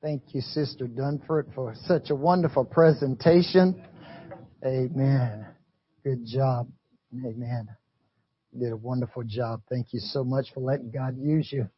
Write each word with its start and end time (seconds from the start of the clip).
Thank 0.00 0.32
you, 0.32 0.40
Sister 0.40 0.86
Dunford, 0.86 1.52
for 1.56 1.74
such 1.86 2.10
a 2.10 2.14
wonderful 2.14 2.64
presentation. 2.64 3.82
Amen. 4.64 5.44
Good 6.04 6.24
job. 6.24 6.68
Amen. 7.12 7.68
You 8.52 8.60
did 8.60 8.72
a 8.72 8.76
wonderful 8.76 9.24
job. 9.24 9.62
Thank 9.68 9.92
you 9.92 9.98
so 9.98 10.22
much 10.22 10.52
for 10.54 10.60
letting 10.60 10.92
God 10.92 11.16
use 11.18 11.48
you. 11.50 11.68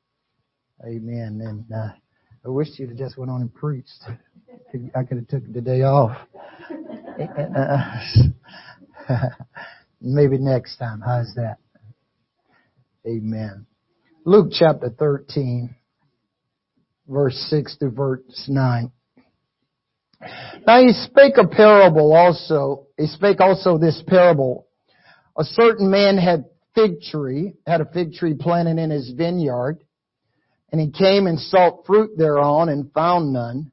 Amen. 0.87 1.41
And 1.43 1.65
uh, 1.73 1.93
I 2.45 2.49
wish 2.51 2.69
you'd 2.77 2.91
have 2.91 2.99
just 2.99 3.17
went 3.17 3.31
on 3.31 3.41
and 3.41 3.55
preached. 3.55 3.89
I 4.95 5.03
could 5.05 5.17
have 5.17 5.29
took 5.29 5.51
the 5.51 5.63
day 5.63 5.83
off. 5.83 6.15
Maybe 10.03 10.37
next 10.37 10.77
time. 10.77 11.01
How's 11.01 11.35
that? 11.37 11.57
Amen. 13.07 13.65
Luke 14.27 14.49
chapter 14.53 14.91
13 14.91 15.75
verse 17.11 17.35
6 17.51 17.77
to 17.79 17.91
verse 17.91 18.47
9. 18.49 18.91
Now 20.67 20.81
he 20.81 20.93
spake 20.93 21.37
a 21.39 21.49
parable 21.49 22.15
also, 22.15 22.87
he 22.97 23.07
spake 23.07 23.41
also 23.41 23.79
this 23.79 24.03
parable. 24.07 24.67
A 25.39 25.45
certain 25.45 25.91
man 25.91 26.19
had 26.19 26.45
fig 26.75 27.01
tree, 27.01 27.55
had 27.67 27.81
a 27.81 27.91
fig 27.93 28.13
tree 28.13 28.35
planted 28.35 28.79
in 28.79 28.91
his 28.91 29.13
vineyard, 29.17 29.79
and 30.71 30.81
he 30.81 30.91
came 30.91 31.27
and 31.27 31.41
sought 31.41 31.87
fruit 31.87 32.17
thereon 32.17 32.69
and 32.69 32.93
found 32.93 33.33
none. 33.33 33.73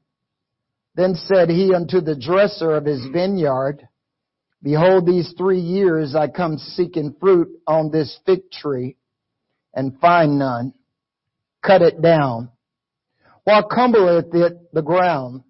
Then 0.94 1.14
said 1.14 1.48
he 1.48 1.74
unto 1.74 2.00
the 2.00 2.16
dresser 2.16 2.74
of 2.74 2.84
his 2.84 3.06
vineyard, 3.12 3.86
Behold, 4.62 5.06
these 5.06 5.32
three 5.38 5.60
years 5.60 6.16
I 6.16 6.26
come 6.26 6.58
seeking 6.58 7.14
fruit 7.20 7.48
on 7.66 7.92
this 7.92 8.18
fig 8.26 8.50
tree, 8.50 8.96
and 9.72 10.00
find 10.00 10.38
none. 10.38 10.72
Cut 11.62 11.82
it 11.82 12.02
down. 12.02 12.50
What 13.48 13.70
cumbereth 13.70 14.34
it 14.34 14.74
the 14.74 14.82
ground? 14.82 15.42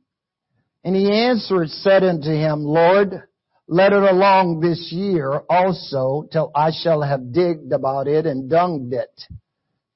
And 0.85 0.95
he 0.95 1.11
answered, 1.11 1.69
said 1.69 2.05
unto 2.05 2.31
him, 2.31 2.63
Lord, 2.63 3.25
let 3.67 3.93
it 3.93 4.05
along 4.05 4.61
this 4.61 4.93
year 4.93 5.43
also 5.51 6.29
till 6.31 6.53
I 6.55 6.71
shall 6.71 7.03
have 7.03 7.33
digged 7.33 7.73
about 7.73 8.07
it 8.07 8.25
and 8.25 8.49
dunged 8.49 8.93
it. 8.93 9.21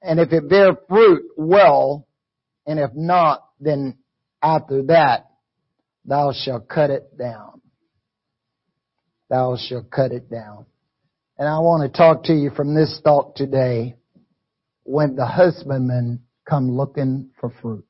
And 0.01 0.19
if 0.19 0.33
it 0.33 0.49
bear 0.49 0.73
fruit, 0.89 1.23
well, 1.37 2.05
and 2.67 2.77
if 2.77 2.91
not, 2.93 3.45
then 3.61 3.97
after 4.41 4.83
that, 4.87 5.27
thou 6.03 6.33
shalt 6.33 6.67
cut 6.67 6.89
it 6.89 7.17
down. 7.17 7.61
Thou 9.29 9.55
shalt 9.55 9.89
cut 9.89 10.11
it 10.11 10.29
down. 10.29 10.65
And 11.37 11.47
I 11.47 11.59
want 11.59 11.89
to 11.89 11.97
talk 11.97 12.25
to 12.25 12.33
you 12.33 12.49
from 12.49 12.75
this 12.75 12.99
thought 13.01 13.37
today. 13.37 13.95
When 14.83 15.15
the 15.15 15.25
husbandmen 15.25 16.23
come 16.45 16.69
looking 16.69 17.29
for 17.39 17.49
fruit 17.61 17.85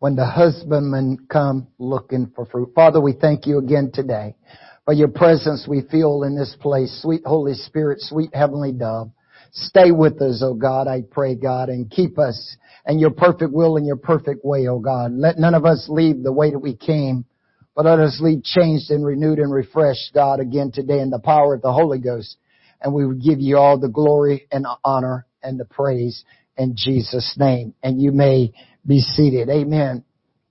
when 0.00 0.16
the 0.16 0.24
husbandmen 0.26 1.18
come 1.30 1.68
looking 1.78 2.32
for 2.34 2.46
fruit. 2.46 2.72
Father, 2.74 3.00
we 3.00 3.12
thank 3.12 3.46
you 3.46 3.58
again 3.58 3.90
today 3.92 4.34
for 4.86 4.94
your 4.94 5.08
presence 5.08 5.66
we 5.68 5.82
feel 5.90 6.24
in 6.24 6.34
this 6.34 6.56
place. 6.58 7.00
Sweet 7.02 7.20
Holy 7.24 7.52
Spirit, 7.52 8.00
sweet 8.00 8.34
Heavenly 8.34 8.72
Dove, 8.72 9.10
stay 9.52 9.90
with 9.90 10.20
us, 10.22 10.42
oh 10.42 10.54
God, 10.54 10.88
I 10.88 11.02
pray, 11.02 11.34
God, 11.34 11.68
and 11.68 11.90
keep 11.90 12.18
us 12.18 12.56
in 12.86 12.98
your 12.98 13.10
perfect 13.10 13.52
will 13.52 13.76
and 13.76 13.86
your 13.86 13.96
perfect 13.96 14.42
way, 14.42 14.66
oh 14.68 14.78
God. 14.78 15.12
Let 15.12 15.38
none 15.38 15.54
of 15.54 15.66
us 15.66 15.86
leave 15.88 16.22
the 16.22 16.32
way 16.32 16.50
that 16.50 16.58
we 16.58 16.74
came, 16.74 17.26
but 17.76 17.84
let 17.84 18.00
us 18.00 18.18
leave 18.22 18.42
changed 18.42 18.90
and 18.90 19.04
renewed 19.04 19.38
and 19.38 19.52
refreshed, 19.52 20.14
God, 20.14 20.40
again 20.40 20.72
today 20.72 21.00
in 21.00 21.10
the 21.10 21.20
power 21.20 21.54
of 21.54 21.62
the 21.62 21.72
Holy 21.72 21.98
Ghost. 21.98 22.38
And 22.80 22.94
we 22.94 23.04
would 23.04 23.22
give 23.22 23.38
you 23.38 23.58
all 23.58 23.78
the 23.78 23.90
glory 23.90 24.48
and 24.50 24.66
honor 24.82 25.26
and 25.42 25.60
the 25.60 25.66
praise 25.66 26.24
in 26.56 26.74
Jesus' 26.74 27.36
name. 27.38 27.74
And 27.82 28.00
you 28.00 28.12
may 28.12 28.54
be 28.86 29.00
seated. 29.00 29.48
Amen. 29.48 30.04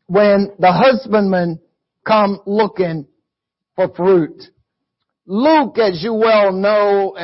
When 0.07 0.51
the 0.59 0.71
husbandmen 0.71 1.59
come 2.05 2.39
looking 2.45 3.07
for 3.75 3.93
fruit, 3.93 4.43
Luke, 5.25 5.77
as 5.77 6.01
you 6.03 6.13
well 6.13 6.51
know, 6.51 7.15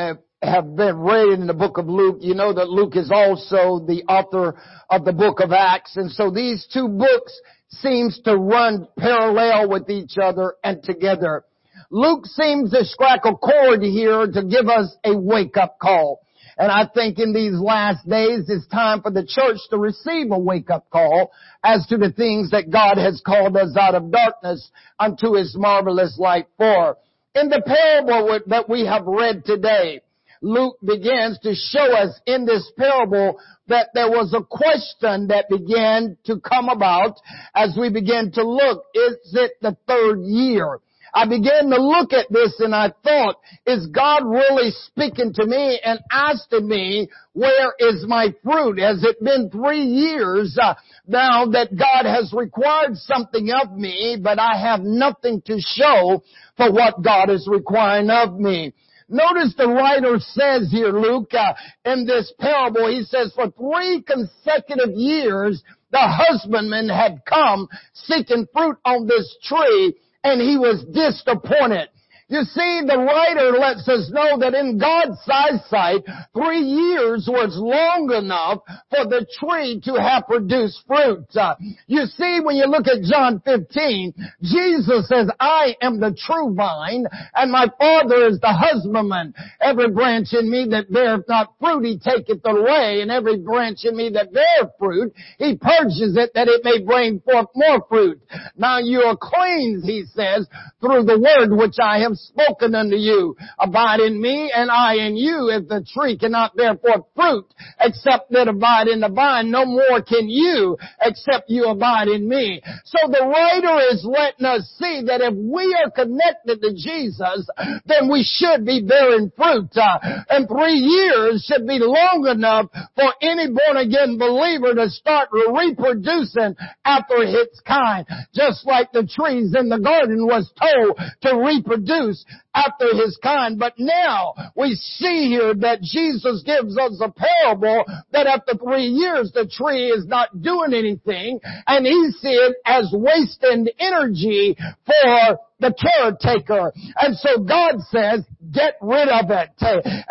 have 0.46 0.75
been 0.75 0.97
read 1.00 1.40
in 1.40 1.47
the 1.47 1.53
book 1.53 1.78
of 1.78 1.88
Luke. 1.88 2.18
You 2.22 2.35
know 2.35 2.53
that 2.53 2.69
Luke 2.69 2.96
is 2.96 3.12
also 3.12 3.85
the 3.85 4.03
author 4.07 4.56
of 4.90 5.06
the 5.06 5.13
book 5.13 5.40
of 5.40 5.52
Acts. 5.52 5.97
And 5.97 6.12
so 6.12 6.29
these 6.29 6.68
two 6.72 6.88
books 6.88 7.40
seems 7.69 8.19
to 8.25 8.38
run 8.38 8.88
parallel 8.97 9.69
with 9.69 9.90
each 9.90 10.18
other 10.22 10.56
and 10.63 10.81
together. 10.84 11.44
Luke 11.91 12.25
seems 12.25 12.72
to 12.72 12.85
strike 12.85 13.25
a 13.25 13.35
chord 13.35 13.81
here 13.81 14.28
to 14.28 14.44
give 14.44 14.68
us 14.68 14.96
a 15.03 15.18
wake 15.18 15.58
up 15.58 15.78
call. 15.79 16.22
And 16.57 16.71
I 16.71 16.88
think 16.93 17.19
in 17.19 17.33
these 17.33 17.53
last 17.53 18.07
days 18.07 18.45
it's 18.47 18.67
time 18.67 19.01
for 19.01 19.11
the 19.11 19.25
church 19.27 19.57
to 19.69 19.77
receive 19.77 20.31
a 20.31 20.39
wake 20.39 20.69
up 20.69 20.89
call 20.89 21.31
as 21.63 21.85
to 21.88 21.97
the 21.97 22.11
things 22.11 22.51
that 22.51 22.71
God 22.71 22.97
has 22.97 23.21
called 23.25 23.57
us 23.57 23.75
out 23.77 23.95
of 23.95 24.11
darkness 24.11 24.69
unto 24.99 25.33
His 25.33 25.55
marvelous 25.57 26.17
light 26.17 26.47
for. 26.57 26.97
In 27.33 27.49
the 27.49 27.61
parable 27.66 28.39
that 28.47 28.69
we 28.69 28.85
have 28.85 29.05
read 29.05 29.43
today, 29.45 29.99
Luke 30.41 30.77
begins 30.85 31.39
to 31.39 31.55
show 31.55 31.93
us 31.93 32.19
in 32.25 32.45
this 32.45 32.72
parable 32.77 33.37
that 33.67 33.89
there 33.93 34.09
was 34.09 34.33
a 34.33 34.43
question 34.43 35.27
that 35.27 35.49
began 35.49 36.17
to 36.25 36.39
come 36.39 36.69
about 36.69 37.17
as 37.55 37.75
we 37.79 37.89
begin 37.89 38.31
to 38.33 38.47
look. 38.47 38.83
Is 38.93 39.17
it 39.33 39.53
the 39.61 39.75
third 39.87 40.22
year? 40.22 40.79
I 41.16 41.26
began 41.26 41.70
to 41.70 41.81
look 41.81 42.12
at 42.12 42.28
this 42.30 42.59
and 42.59 42.76
I 42.76 42.92
thought, 43.02 43.38
is 43.66 43.88
God 43.88 44.24
really 44.26 44.72
speaking 44.86 45.31
to 45.36 45.46
me 45.46 45.80
and 45.81 45.98
asking 46.12 46.68
me, 46.68 47.08
where 47.31 47.74
is 47.80 48.03
my 48.06 48.36
fruit? 48.44 48.80
Has 48.80 49.02
it 49.02 49.24
been 49.24 49.50
three 49.50 49.81
years 49.81 50.58
uh, 50.62 50.74
now 51.08 51.46
that 51.46 51.70
God 51.74 52.06
has 52.06 52.34
required 52.34 52.98
something 52.98 53.50
of 53.50 53.72
me, 53.72 54.18
but 54.22 54.40
I 54.40 54.59
have 54.59 54.81
nothing 54.81 55.42
to 55.46 55.58
show 55.62 56.22
for 56.58 56.70
what 56.74 57.02
God 57.02 57.30
is 57.30 57.47
requiring 57.50 58.09
of 58.09 58.38
me? 58.38 58.74
Notice 59.08 59.53
the 59.58 59.70
writer 59.70 60.18
says 60.20 60.70
here, 60.70 60.92
Luke, 60.92 61.34
uh, 61.34 61.53
in 61.86 62.06
this 62.06 62.34
parable, 62.40 62.90
he 62.90 63.03
says, 63.03 63.32
for 63.36 63.52
three 63.52 64.02
consecutive 64.02 64.96
years, 64.96 65.64
the 65.92 66.00
husbandman 66.02 66.90
had 66.90 67.22
come 67.26 67.70
seeking 67.94 68.47
fruit 68.52 68.78
on 68.84 69.08
this 69.08 69.38
tree 69.44 69.96
and 70.25 70.41
he 70.41 70.58
was 70.58 70.84
disappointed. 70.91 71.90
You 72.28 72.41
see, 72.41 72.81
the 72.81 72.97
writer 72.97 73.52
lets 73.52 73.88
us 73.88 74.09
know 74.09 74.40
that 74.40 74.56
in 74.56 74.80
God's 74.80 75.22
eyesight, 75.30 76.02
three 76.34 76.66
years 76.66 77.30
was 77.30 77.53
long 77.53 78.09
enough 78.09 78.66
for 78.90 79.06
the 79.06 79.28
tree 79.38 79.80
to 79.86 80.02
have 80.02 80.25
produced 80.25 80.81
fruit. 80.88 81.30
Uh, 81.38 81.53
you 81.85 82.06
see, 82.18 82.40
when 82.41 82.56
you 82.56 82.66
look 82.66 82.88
at 82.88 83.06
John 83.06 83.44
15, 83.46 84.14
Jesus 84.41 85.08
says, 85.08 85.30
I 85.40 85.75
am 85.84 86.00
the 86.00 86.18
true 86.18 86.56
vine, 86.56 87.06
and 87.35 87.52
my 87.52 87.68
Father 87.78 88.25
is 88.25 88.40
the 88.40 88.53
husbandman. 88.58 89.35
Every 89.62 89.91
branch 89.91 90.34
in 90.34 90.50
me 90.50 90.66
that 90.72 90.91
beareth 90.91 91.30
not 91.30 91.53
fruit, 91.59 91.85
he 91.85 92.00
taketh 92.00 92.41
away, 92.44 93.02
and 93.02 93.12
every 93.12 93.38
branch 93.38 93.85
in 93.85 93.96
me 93.96 94.09
that 94.18 94.34
beareth 94.34 94.74
fruit, 94.80 95.14
he 95.38 95.58
purges 95.58 96.18
it 96.18 96.31
that 96.34 96.47
it 96.47 96.66
may 96.66 96.81
bring 96.81 97.19
forth 97.19 97.50
more 97.53 97.85
fruit. 97.88 98.19
Now 98.58 98.80
you 98.80 99.02
are 99.02 99.16
cleansed, 99.16 99.85
he 99.85 100.06
says, 100.09 100.47
through 100.81 101.03
the 101.03 101.22
word 101.22 101.56
which 101.56 101.78
I 101.80 102.00
have 102.00 102.15
spoken 102.16 102.76
unto 102.76 102.96
you. 102.96 103.36
Abide 103.59 104.00
in 104.00 104.22
me 104.22 104.52
and 104.56 104.70
I 104.72 104.96
in 104.96 105.16
you. 105.16 105.50
If 105.50 105.68
the 105.68 105.86
tree 105.94 106.18
cannot 106.18 106.56
bear 106.56 106.76
forth 106.76 107.06
fruit 107.16 107.46
except 107.80 108.31
that 108.31 108.48
abide 108.48 108.88
in 108.88 109.00
the 109.00 109.09
vine, 109.09 109.52
no 109.52 109.66
more 109.66 110.02
can 110.02 110.30
you 110.30 110.78
except 111.02 111.50
you 111.50 111.66
abide 111.66 112.08
in 112.08 112.28
me. 112.28 112.62
So 112.86 113.08
the 113.08 113.26
writer 113.26 113.80
is 113.92 114.06
letting 114.06 114.46
us 114.46 114.64
see 114.80 115.03
that 115.06 115.22
if 115.22 115.34
we 115.34 115.76
are 115.84 115.92
connected 115.92 116.62
to 116.62 116.74
Jesus, 116.74 117.48
then 117.86 118.09
we 118.09 118.24
should 118.24 118.66
be 118.66 118.82
bearing 118.82 119.32
fruit. 119.36 119.70
Uh, 119.76 120.00
and 120.30 120.47
three 120.47 120.80
years 120.80 121.46
should 121.46 121.68
be 121.68 121.80
long 121.80 122.28
enough 122.28 122.68
for 122.96 123.14
any 123.22 123.47
born 123.47 123.78
again 123.78 124.18
believer 124.18 124.73
to 124.73 124.90
start 124.90 125.29
reproducing 125.32 126.56
after 126.85 127.22
its 127.22 127.59
kind. 127.61 128.06
Just 128.34 128.66
like 128.66 128.91
the 128.91 129.08
trees 129.08 129.53
in 129.58 129.70
the 129.70 129.79
garden 129.79 130.26
was 130.26 130.52
told 130.59 130.97
to 131.22 131.29
reproduce 131.38 132.04
produce 132.05 132.25
after 132.53 132.85
his 132.96 133.17
kind. 133.22 133.59
But 133.59 133.73
now 133.78 134.34
we 134.55 134.75
see 134.75 135.28
here 135.29 135.53
that 135.55 135.81
Jesus 135.81 136.43
gives 136.46 136.78
us 136.78 137.02
a 137.02 137.11
parable 137.11 137.85
that 138.11 138.28
after 138.28 138.57
three 138.57 138.87
years 138.87 139.31
the 139.34 139.47
tree 139.47 139.87
is 139.87 140.05
not 140.07 140.41
doing 140.41 140.73
anything 140.73 141.40
and 141.67 141.85
he 141.85 142.11
see 142.19 142.29
it 142.29 142.55
as 142.66 142.93
wasting 142.93 143.67
energy 143.79 144.55
for 144.85 145.37
the 145.59 145.73
caretaker. 145.73 146.72
And 146.99 147.16
so 147.16 147.43
God 147.43 147.79
says, 147.90 148.25
get 148.52 148.75
rid 148.81 149.07
of 149.07 149.31
it. 149.31 149.55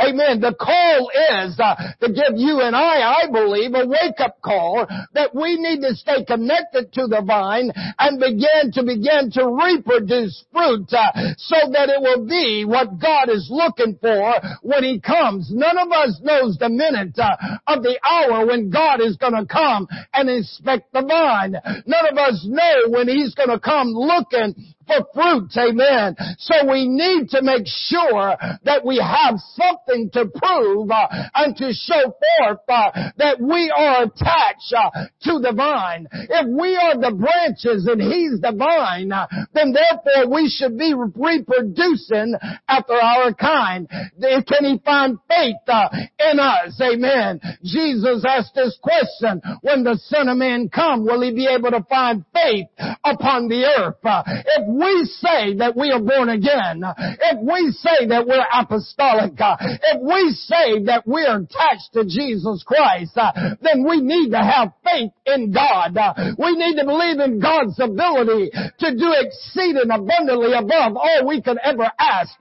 Amen. 0.00 0.41
The 0.41 0.55
call 0.58 1.11
is 1.11 1.58
uh, 1.61 1.76
to 2.00 2.08
give 2.08 2.37
you 2.37 2.61
and 2.61 2.75
I, 2.75 3.25
I 3.25 3.31
believe, 3.31 3.75
a 3.75 3.87
wake 3.87 4.20
up 4.20 4.41
call 4.41 4.87
that 5.12 5.35
we 5.35 5.56
need 5.61 5.81
to 5.82 5.94
stay 5.94 6.25
connected 6.25 6.93
to 6.94 7.06
the 7.06 7.23
vine 7.25 7.70
and 7.99 8.19
begin 8.19 8.73
to 8.73 8.82
begin 8.82 9.31
to 9.32 9.44
reproduce 9.44 10.44
fruit 10.52 10.88
uh, 10.93 11.12
so 11.37 11.56
that 11.73 11.93
it 11.93 12.00
will 12.00 12.26
be 12.26 12.64
what 12.64 12.99
God 12.99 13.29
is 13.29 13.49
looking 13.50 13.99
for 14.00 14.35
when 14.62 14.82
He 14.82 15.00
comes. 15.00 15.50
None 15.52 15.79
of 15.79 15.93
us 15.93 16.20
knows 16.23 16.56
the 16.58 16.69
minute 16.69 17.19
uh, 17.19 17.37
of 17.67 17.82
the 17.82 17.99
hour 18.05 18.47
when 18.47 18.70
God 18.70 19.00
is 19.00 19.17
going 19.17 19.35
to 19.35 19.47
come 19.47 19.88
and 20.12 20.29
inspect 20.29 20.93
the 20.93 21.02
vine. 21.02 21.55
None 21.87 22.06
of 22.11 22.19
us 22.19 22.44
know 22.49 22.88
when 22.88 23.08
He's 23.08 23.35
going 23.35 23.50
to 23.50 23.61
come 23.61 23.88
looking 23.88 24.75
for 24.87 25.07
fruit. 25.15 25.51
Amen. 25.57 26.17
So 26.39 26.71
we 26.71 26.89
need 26.89 27.31
to 27.31 27.43
make 27.43 27.67
sure 27.67 28.37
that 28.65 28.85
we 28.85 28.99
have 28.99 29.37
something 29.55 30.11
to 30.13 30.27
prove 30.27 30.91
uh, 30.91 31.09
and 31.35 31.57
to 31.57 31.73
show 31.73 32.15
forth 32.39 32.61
uh, 32.69 32.91
that 33.17 33.41
we 33.41 33.73
are 33.77 34.05
attached 34.05 34.75
uh, 34.77 34.91
to 35.23 35.39
the 35.41 35.53
vine. 35.55 36.07
If 36.13 36.47
we 36.49 36.77
are 36.77 36.99
the 36.99 37.15
branches 37.15 37.87
and 37.87 38.01
He's 38.01 38.41
the 38.41 38.55
vine, 38.57 39.13
uh, 39.13 39.27
then 39.53 39.73
therefore 39.73 40.31
we 40.31 40.49
should 40.49 40.79
be 40.79 40.95
reproducing 40.95 42.35
after 42.69 42.95
our 42.95 43.35
kind. 43.35 43.89
Can 43.89 44.65
He 44.65 44.81
find 44.85 45.19
faith 45.29 45.57
uh, 45.69 45.89
in 46.19 46.39
us? 46.39 46.81
Amen. 46.81 47.41
Jesus 47.63 48.25
asked 48.27 48.55
this 48.55 48.79
question, 48.83 49.41
when 49.63 49.85
the 49.85 49.99
Son 50.05 50.29
of 50.29 50.37
Man 50.37 50.69
come, 50.69 51.05
will 51.05 51.23
He 51.23 51.33
be 51.33 51.47
able 51.47 51.71
to 51.71 51.85
find 51.89 52.25
faith 52.33 52.67
upon 53.05 53.49
the 53.49 53.65
earth? 53.65 53.97
Uh, 54.05 54.23
if 54.27 54.67
we 54.75 55.05
say 55.05 55.56
that 55.59 55.76
we 55.76 55.91
are 55.91 56.00
born 56.00 56.29
again, 56.29 56.82
if 56.82 57.38
we 57.41 57.71
say 57.73 58.06
that 58.09 58.26
we're 58.26 58.44
apostolic, 58.53 59.32
if 59.38 60.00
we 60.03 60.31
say 60.35 60.85
that 60.85 61.05
we're 61.06 61.38
attached 61.38 61.93
to 61.94 62.05
Jesus 62.05 62.62
Christ, 62.67 63.15
then 63.15 63.87
we 63.87 64.00
need 64.00 64.31
to 64.31 64.43
have 64.43 64.73
faith 64.85 65.12
in 65.26 65.53
God. 65.53 65.97
We 66.38 66.56
need 66.56 66.76
to 66.76 66.85
believe 66.85 67.21
in 67.21 67.41
God's 67.41 67.79
ability 67.79 68.50
to 68.53 68.88
do 68.94 69.15
exceeding 69.15 69.91
abundantly 69.91 70.53
above 70.55 70.97
all 70.97 71.26
we 71.26 71.43
could 71.43 71.59
ever 71.62 71.91
ask 71.99 72.35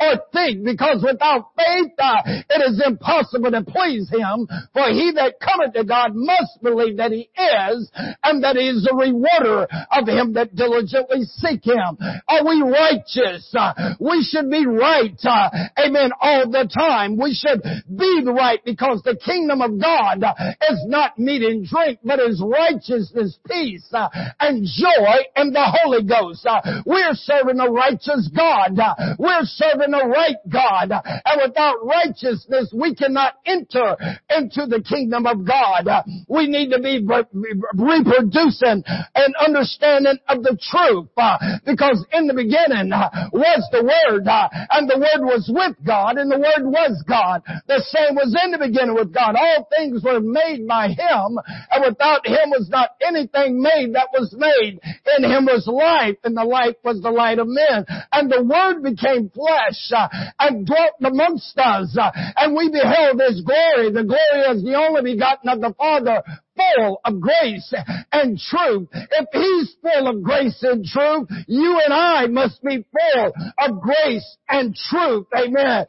or, 0.00 0.22
think 0.32 0.64
because 0.64 1.02
without 1.04 1.50
faith 1.56 1.92
it 1.98 2.62
is 2.70 2.82
impossible 2.84 3.50
to 3.50 3.62
please 3.62 4.08
Him 4.10 4.46
for 4.72 4.88
he 4.88 5.12
that 5.16 5.34
cometh 5.40 5.74
to 5.74 5.84
God 5.84 6.12
must 6.14 6.62
believe 6.62 6.96
that 6.96 7.12
He 7.12 7.28
is 7.36 7.90
and 8.22 8.42
that 8.44 8.56
He 8.56 8.68
is 8.68 8.88
a 8.90 8.94
rewarder 8.94 9.66
of 9.90 10.08
him 10.08 10.32
that 10.34 10.54
diligently 10.54 11.24
seek 11.24 11.64
Him. 11.66 11.71
Are 11.78 12.44
we 12.46 12.62
righteous? 12.62 13.52
Uh, 13.56 13.94
we 14.00 14.22
should 14.22 14.50
be 14.50 14.66
right. 14.66 15.18
Uh, 15.22 15.50
amen. 15.78 16.10
All 16.20 16.50
the 16.50 16.68
time. 16.72 17.16
We 17.16 17.34
should 17.34 17.62
be 17.62 18.22
right 18.26 18.60
because 18.64 19.02
the 19.02 19.16
kingdom 19.16 19.60
of 19.62 19.80
God 19.80 20.22
uh, 20.22 20.34
is 20.70 20.84
not 20.86 21.18
meat 21.18 21.42
and 21.42 21.66
drink, 21.66 22.00
but 22.04 22.20
is 22.20 22.42
righteousness, 22.44 23.38
peace, 23.46 23.88
and 24.40 24.66
joy 24.66 25.16
in 25.36 25.52
the 25.52 25.64
Holy 25.82 26.02
Ghost. 26.02 26.46
We're 26.86 27.14
serving 27.14 27.60
a 27.60 27.70
righteous 27.70 28.30
God. 28.34 28.78
We're 29.18 29.44
serving 29.44 29.94
a 29.94 30.06
right 30.06 30.36
God. 30.48 30.92
And 30.92 31.40
without 31.46 31.84
righteousness, 31.84 32.72
we 32.74 32.94
cannot 32.94 33.34
enter 33.46 33.96
into 34.30 34.66
the 34.66 34.82
kingdom 34.82 35.26
of 35.26 35.46
God. 35.46 35.88
We 36.28 36.46
need 36.46 36.70
to 36.70 36.80
be 36.80 37.04
reproducing 37.74 38.82
and 39.14 39.34
understanding 39.36 40.18
of 40.28 40.42
the 40.42 40.58
truth 40.60 41.08
because 41.64 42.04
in 42.12 42.26
the 42.26 42.34
beginning 42.34 42.92
uh, 42.92 43.10
was 43.32 43.62
the 43.70 43.82
Word, 43.82 44.26
uh, 44.26 44.48
and 44.70 44.90
the 44.90 44.98
Word 44.98 45.22
was 45.24 45.46
with 45.46 45.76
God, 45.86 46.18
and 46.18 46.30
the 46.30 46.38
Word 46.38 46.66
was 46.66 47.02
God. 47.06 47.42
The 47.66 47.82
same 47.86 48.14
was 48.14 48.34
in 48.44 48.50
the 48.50 48.58
beginning 48.58 48.94
with 48.94 49.14
God. 49.14 49.36
All 49.36 49.68
things 49.70 50.02
were 50.02 50.20
made 50.20 50.66
by 50.66 50.88
Him, 50.88 51.38
and 51.70 51.84
without 51.86 52.26
Him 52.26 52.50
was 52.50 52.68
not 52.68 52.98
anything 53.06 53.62
made 53.62 53.94
that 53.94 54.10
was 54.12 54.34
made. 54.36 54.80
In 55.16 55.24
Him 55.24 55.46
was 55.46 55.66
life, 55.66 56.18
and 56.24 56.36
the 56.36 56.44
life 56.44 56.76
was 56.82 57.00
the 57.00 57.10
light 57.10 57.38
of 57.38 57.46
men. 57.46 57.86
And 58.12 58.30
the 58.30 58.42
Word 58.42 58.82
became 58.82 59.30
flesh, 59.30 59.90
uh, 59.94 60.08
and 60.38 60.66
dwelt 60.66 60.98
amongst 61.02 61.58
us, 61.58 61.96
and 62.36 62.56
we 62.56 62.70
beheld 62.70 63.20
His 63.22 63.42
glory, 63.42 63.90
the 63.94 64.04
glory 64.04 64.42
as 64.50 64.62
the 64.62 64.74
only 64.74 65.14
begotten 65.14 65.48
of 65.48 65.60
the 65.60 65.74
Father, 65.78 66.22
full 66.56 67.00
of 67.04 67.20
grace 67.20 67.72
and 68.12 68.38
truth. 68.38 68.88
If 68.92 69.26
He's 69.32 69.76
full 69.82 70.08
of 70.08 70.22
grace 70.22 70.62
and 70.62 70.84
truth, 70.84 71.28
you 71.46 71.80
and 71.84 71.92
I 71.92 72.26
must 72.26 72.62
be 72.62 72.84
full 72.92 73.32
of 73.58 73.80
grace 73.80 74.36
and 74.48 74.74
truth. 74.74 75.26
Amen 75.36 75.86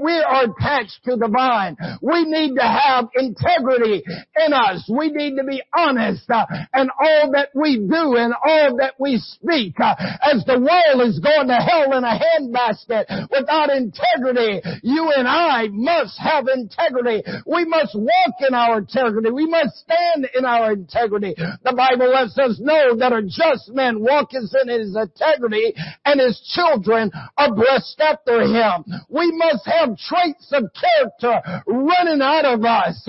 we 0.00 0.12
are 0.12 0.44
attached 0.44 1.00
to 1.04 1.16
the 1.16 1.28
vine. 1.28 1.76
We 2.00 2.24
need 2.24 2.54
to 2.56 2.66
have 2.66 3.08
integrity 3.14 4.02
in 4.36 4.52
us. 4.52 4.88
We 4.88 5.10
need 5.10 5.36
to 5.36 5.44
be 5.44 5.62
honest 5.74 6.28
uh, 6.30 6.46
in 6.74 6.88
all 6.90 7.32
that 7.32 7.50
we 7.54 7.78
do 7.78 8.16
and 8.16 8.34
all 8.34 8.76
that 8.78 8.94
we 8.98 9.18
speak. 9.18 9.78
Uh, 9.80 9.94
as 10.22 10.44
the 10.44 10.58
world 10.58 11.08
is 11.08 11.18
going 11.18 11.48
to 11.48 11.54
hell 11.54 11.92
in 11.96 12.04
a 12.04 12.18
handbasket 12.18 13.28
without 13.30 13.70
integrity, 13.70 14.60
you 14.82 15.12
and 15.16 15.28
I 15.28 15.68
must 15.70 16.18
have 16.18 16.46
integrity. 16.48 17.22
We 17.46 17.64
must 17.64 17.94
walk 17.94 18.34
in 18.46 18.54
our 18.54 18.78
integrity. 18.78 19.30
We 19.30 19.46
must 19.46 19.76
stand 19.78 20.28
in 20.34 20.44
our 20.44 20.72
integrity. 20.72 21.34
The 21.36 21.74
Bible 21.74 22.10
lets 22.10 22.38
us 22.38 22.58
know 22.60 22.96
that 22.96 23.12
a 23.12 23.22
just 23.22 23.70
man 23.74 24.00
walketh 24.00 24.50
in 24.62 24.68
his 24.68 24.96
integrity 24.96 25.74
and 26.04 26.20
his 26.20 26.40
children 26.54 27.10
are 27.36 27.54
blessed 27.54 28.00
after 28.00 28.42
him. 28.42 28.84
We 29.08 29.30
must 29.32 29.66
have 29.78 29.96
traits 29.96 30.48
of 30.52 30.64
character 30.72 31.40
running 31.66 32.22
out 32.22 32.44
of 32.44 32.64
us. 32.64 33.02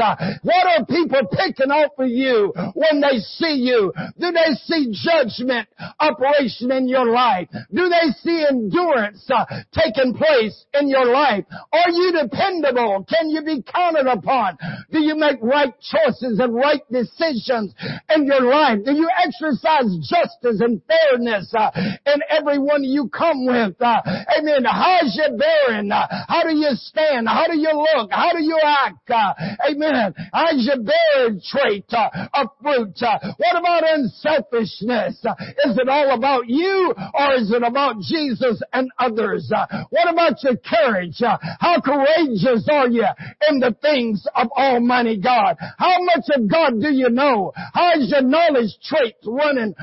What 0.44 0.68
are 0.68 0.86
people 0.86 1.28
picking 1.32 1.72
off 1.72 1.92
of 1.98 2.10
you 2.10 2.54
when 2.74 3.02
they 3.02 3.20
see 3.20 3.62
you? 3.64 3.94
Do 4.20 4.32
they 4.32 4.54
see 4.66 4.94
judgment 4.94 5.68
operation 6.00 6.72
in 6.72 6.88
your 6.88 7.06
life? 7.12 7.50
Do 7.74 7.90
they 7.90 8.12
see 8.22 8.46
endurance 8.50 9.30
uh, 9.30 9.46
taking 9.72 10.14
place 10.14 10.66
in 10.74 10.88
your 10.90 11.06
life? 11.06 11.46
Are 11.72 11.90
you 11.90 12.14
dependable? 12.22 13.06
Can 13.10 13.30
you 13.30 13.44
be 13.44 13.64
counted 13.64 14.08
upon? 14.08 14.58
Do 14.92 15.00
you 15.00 15.16
make 15.16 15.38
right 15.42 15.74
choices 15.80 16.40
and 16.40 16.54
right 16.54 16.82
decisions 16.92 17.74
in 18.16 18.26
your 18.26 18.42
life? 18.42 18.80
Do 18.86 18.94
you 18.94 19.10
exercise 19.24 19.90
justice 20.02 20.62
and 20.62 20.82
fairness 20.88 21.54
uh, 21.58 21.72
in 22.06 22.22
everyone 22.30 22.84
you 22.84 23.10
come 23.10 23.46
with? 23.46 23.76
Uh, 23.82 24.02
amen. 24.38 24.66
How's 24.66 25.16
your 25.16 25.38
bearing? 25.38 25.92
Uh, 25.92 26.08
how 26.28 26.43
do 26.44 26.56
you 26.56 26.72
stand? 26.74 27.28
How 27.28 27.48
do 27.48 27.58
you 27.58 27.72
look? 27.72 28.12
How 28.12 28.32
do 28.34 28.44
you 28.44 28.60
act? 28.64 29.10
Uh, 29.10 29.34
amen. 29.70 30.14
How's 30.34 30.66
your 30.66 30.84
bear 30.84 31.40
trait 31.52 31.86
uh, 31.92 32.10
of 32.34 32.48
fruit? 32.62 32.96
Uh, 33.02 33.20
what 33.38 33.60
about 33.60 33.84
unselfishness? 33.84 35.24
Uh, 35.26 35.34
is 35.66 35.78
it 35.78 35.90
all 35.90 36.14
about 36.16 36.48
you 36.48 36.94
or 37.14 37.34
is 37.36 37.52
it 37.52 37.64
about 37.64 37.96
Jesus 38.02 38.62
and 38.74 38.90
others? 39.00 39.52
Uh, 39.56 39.86
what 39.90 40.12
about 40.12 40.42
your 40.44 40.58
courage? 40.58 41.22
Uh, 41.22 41.38
how 41.60 41.80
courageous 41.82 42.68
are 42.72 42.90
you 42.90 43.06
in 43.50 43.60
the 43.60 43.76
things 43.82 44.26
of 44.36 44.48
Almighty 44.52 45.18
God? 45.18 45.58
How 45.78 45.98
much 46.02 46.26
of 46.36 46.50
God 46.50 46.82
do 46.82 46.94
you 46.94 47.10
know? 47.10 47.52
How 47.74 47.94
is 47.94 48.12
your 48.12 48.24
knowledge 48.24 48.78
trait 48.84 49.16
running 49.26 49.74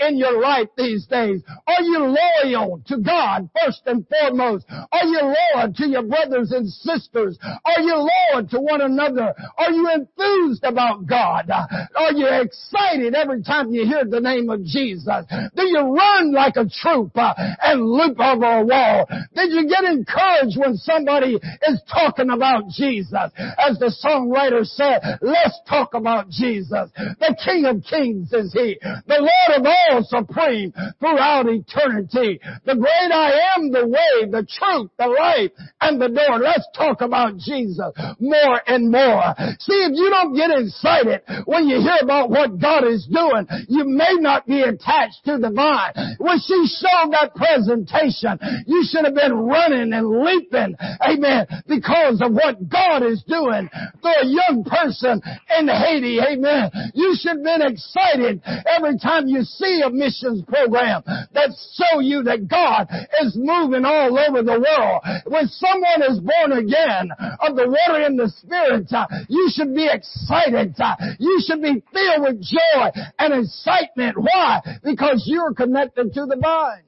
in 0.00 0.16
your 0.18 0.40
life 0.40 0.68
these 0.76 1.06
days? 1.06 1.42
Are 1.66 1.82
you 1.82 2.16
loyal 2.44 2.82
to 2.86 2.98
God 2.98 3.48
first 3.60 3.82
and 3.86 4.06
foremost? 4.08 4.66
Are 4.68 5.04
you 5.04 5.20
loyal 5.22 5.72
to 5.72 5.88
your 5.88 6.05
brothers 6.08 6.52
and 6.52 6.68
sisters? 6.68 7.38
Are 7.42 7.82
you 7.82 7.94
loyal 7.94 8.46
to 8.48 8.60
one 8.60 8.80
another? 8.80 9.34
Are 9.58 9.70
you 9.70 9.90
enthused 9.94 10.64
about 10.64 11.06
God? 11.06 11.50
Are 11.50 12.12
you 12.12 12.26
excited 12.26 13.14
every 13.14 13.42
time 13.42 13.72
you 13.72 13.86
hear 13.86 14.04
the 14.04 14.20
name 14.20 14.50
of 14.50 14.64
Jesus? 14.64 15.24
Do 15.54 15.66
you 15.66 15.80
run 15.80 16.32
like 16.32 16.56
a 16.56 16.66
troop 16.68 17.12
uh, 17.16 17.34
and 17.62 17.90
leap 17.90 18.18
over 18.18 18.60
a 18.60 18.64
wall? 18.64 19.06
Did 19.34 19.52
you 19.52 19.68
get 19.68 19.84
encouraged 19.84 20.58
when 20.58 20.76
somebody 20.76 21.38
is 21.68 21.82
talking 21.92 22.30
about 22.30 22.68
Jesus? 22.68 23.30
As 23.58 23.78
the 23.78 23.94
songwriter 24.04 24.64
said, 24.64 25.18
let's 25.22 25.58
talk 25.68 25.94
about 25.94 26.28
Jesus. 26.28 26.90
The 26.94 27.36
King 27.44 27.64
of 27.66 27.82
Kings 27.88 28.32
is 28.32 28.52
He. 28.52 28.78
The 28.82 29.18
Lord 29.20 29.60
of 29.60 29.66
all 29.66 30.04
supreme 30.04 30.72
throughout 31.00 31.46
eternity. 31.48 32.40
The 32.64 32.74
great 32.74 33.12
I 33.12 33.54
am 33.56 33.70
the 33.72 33.86
way, 33.86 34.30
the 34.30 34.46
truth, 34.46 34.90
the 34.98 35.06
life, 35.06 35.52
and 35.80 35.95
the 35.98 36.08
door. 36.08 36.38
Let's 36.38 36.66
talk 36.76 37.00
about 37.00 37.36
Jesus 37.38 37.92
more 38.18 38.60
and 38.66 38.90
more. 38.90 39.34
See, 39.60 39.80
if 39.86 39.92
you 39.94 40.10
don't 40.10 40.34
get 40.34 40.50
excited 40.50 41.22
when 41.46 41.68
you 41.68 41.80
hear 41.80 41.98
about 42.02 42.30
what 42.30 42.58
God 42.58 42.84
is 42.84 43.06
doing, 43.06 43.46
you 43.68 43.84
may 43.84 44.14
not 44.18 44.46
be 44.46 44.62
attached 44.62 45.24
to 45.26 45.38
the 45.38 45.50
vine. 45.50 46.16
When 46.18 46.38
she 46.38 46.66
showed 46.66 47.12
that 47.12 47.34
presentation, 47.34 48.38
you 48.66 48.84
should 48.84 49.04
have 49.04 49.14
been 49.14 49.32
running 49.32 49.92
and 49.92 50.06
leaping, 50.22 50.76
amen, 51.00 51.46
because 51.66 52.20
of 52.20 52.32
what 52.32 52.68
God 52.68 53.02
is 53.02 53.22
doing 53.26 53.68
through 54.02 54.20
a 54.22 54.26
young 54.26 54.64
person 54.64 55.20
in 55.58 55.68
Haiti, 55.68 56.18
Amen. 56.20 56.70
You 56.94 57.14
should 57.18 57.38
have 57.38 57.44
been 57.44 57.62
excited 57.62 58.40
every 58.46 58.98
time 58.98 59.26
you 59.26 59.42
see 59.42 59.82
a 59.84 59.90
missions 59.90 60.42
program 60.46 61.02
that 61.06 61.50
show 61.74 62.00
you 62.00 62.22
that 62.24 62.48
God 62.48 62.88
is 63.22 63.36
moving 63.36 63.84
all 63.84 64.18
over 64.18 64.42
the 64.42 64.58
world. 64.58 65.02
When 65.26 65.48
someone 65.48 65.85
is 66.08 66.20
born 66.20 66.52
again 66.52 67.10
of 67.40 67.56
the 67.56 67.66
water 67.66 68.02
and 68.02 68.18
the 68.18 68.28
spirit, 68.28 68.86
uh, 68.92 69.06
you 69.28 69.48
should 69.52 69.74
be 69.74 69.88
excited. 69.90 70.74
Uh, 70.78 70.96
you 71.18 71.42
should 71.46 71.62
be 71.62 71.82
filled 71.92 72.22
with 72.22 72.42
joy 72.42 73.00
and 73.18 73.44
excitement. 73.44 74.16
Why? 74.18 74.60
Because 74.82 75.24
you're 75.26 75.54
connected 75.54 76.12
to 76.14 76.26
the 76.26 76.36
vine. 76.36 76.82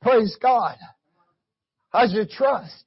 Praise 0.00 0.36
God. 0.40 0.76
How's 1.90 2.12
your 2.12 2.26
trust? 2.30 2.84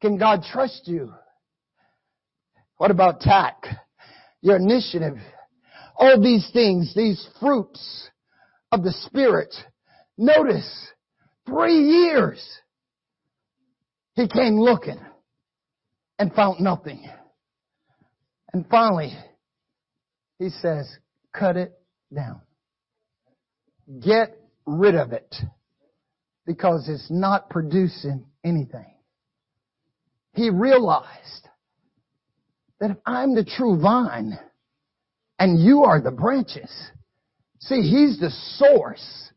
Can 0.00 0.18
God 0.18 0.42
trust 0.50 0.82
you? 0.86 1.12
What 2.76 2.90
about 2.90 3.20
tact? 3.20 3.66
Your 4.40 4.56
initiative? 4.56 5.18
All 5.96 6.20
these 6.20 6.48
things, 6.52 6.94
these 6.94 7.26
fruits 7.38 8.08
of 8.72 8.82
the 8.82 8.92
Spirit. 8.92 9.54
Notice, 10.16 10.88
three 11.50 11.80
years 11.80 12.60
he 14.14 14.28
came 14.28 14.58
looking 14.58 14.98
and 16.18 16.32
found 16.34 16.60
nothing. 16.60 17.08
And 18.52 18.66
finally, 18.68 19.16
he 20.38 20.50
says, 20.50 20.88
cut 21.32 21.56
it 21.56 21.72
down. 22.14 22.40
Get 24.04 24.36
rid 24.66 24.94
of 24.94 25.12
it 25.12 25.34
because 26.46 26.88
it's 26.88 27.08
not 27.10 27.48
producing 27.50 28.26
anything. 28.44 28.86
He 30.34 30.50
realized 30.50 31.48
that 32.80 32.90
if 32.90 32.96
I'm 33.06 33.34
the 33.34 33.44
true 33.44 33.80
vine 33.80 34.38
and 35.38 35.60
you 35.60 35.84
are 35.84 36.00
the 36.00 36.10
branches, 36.10 36.70
see, 37.60 37.82
he's 37.82 38.18
the 38.18 38.30
source 38.56 39.29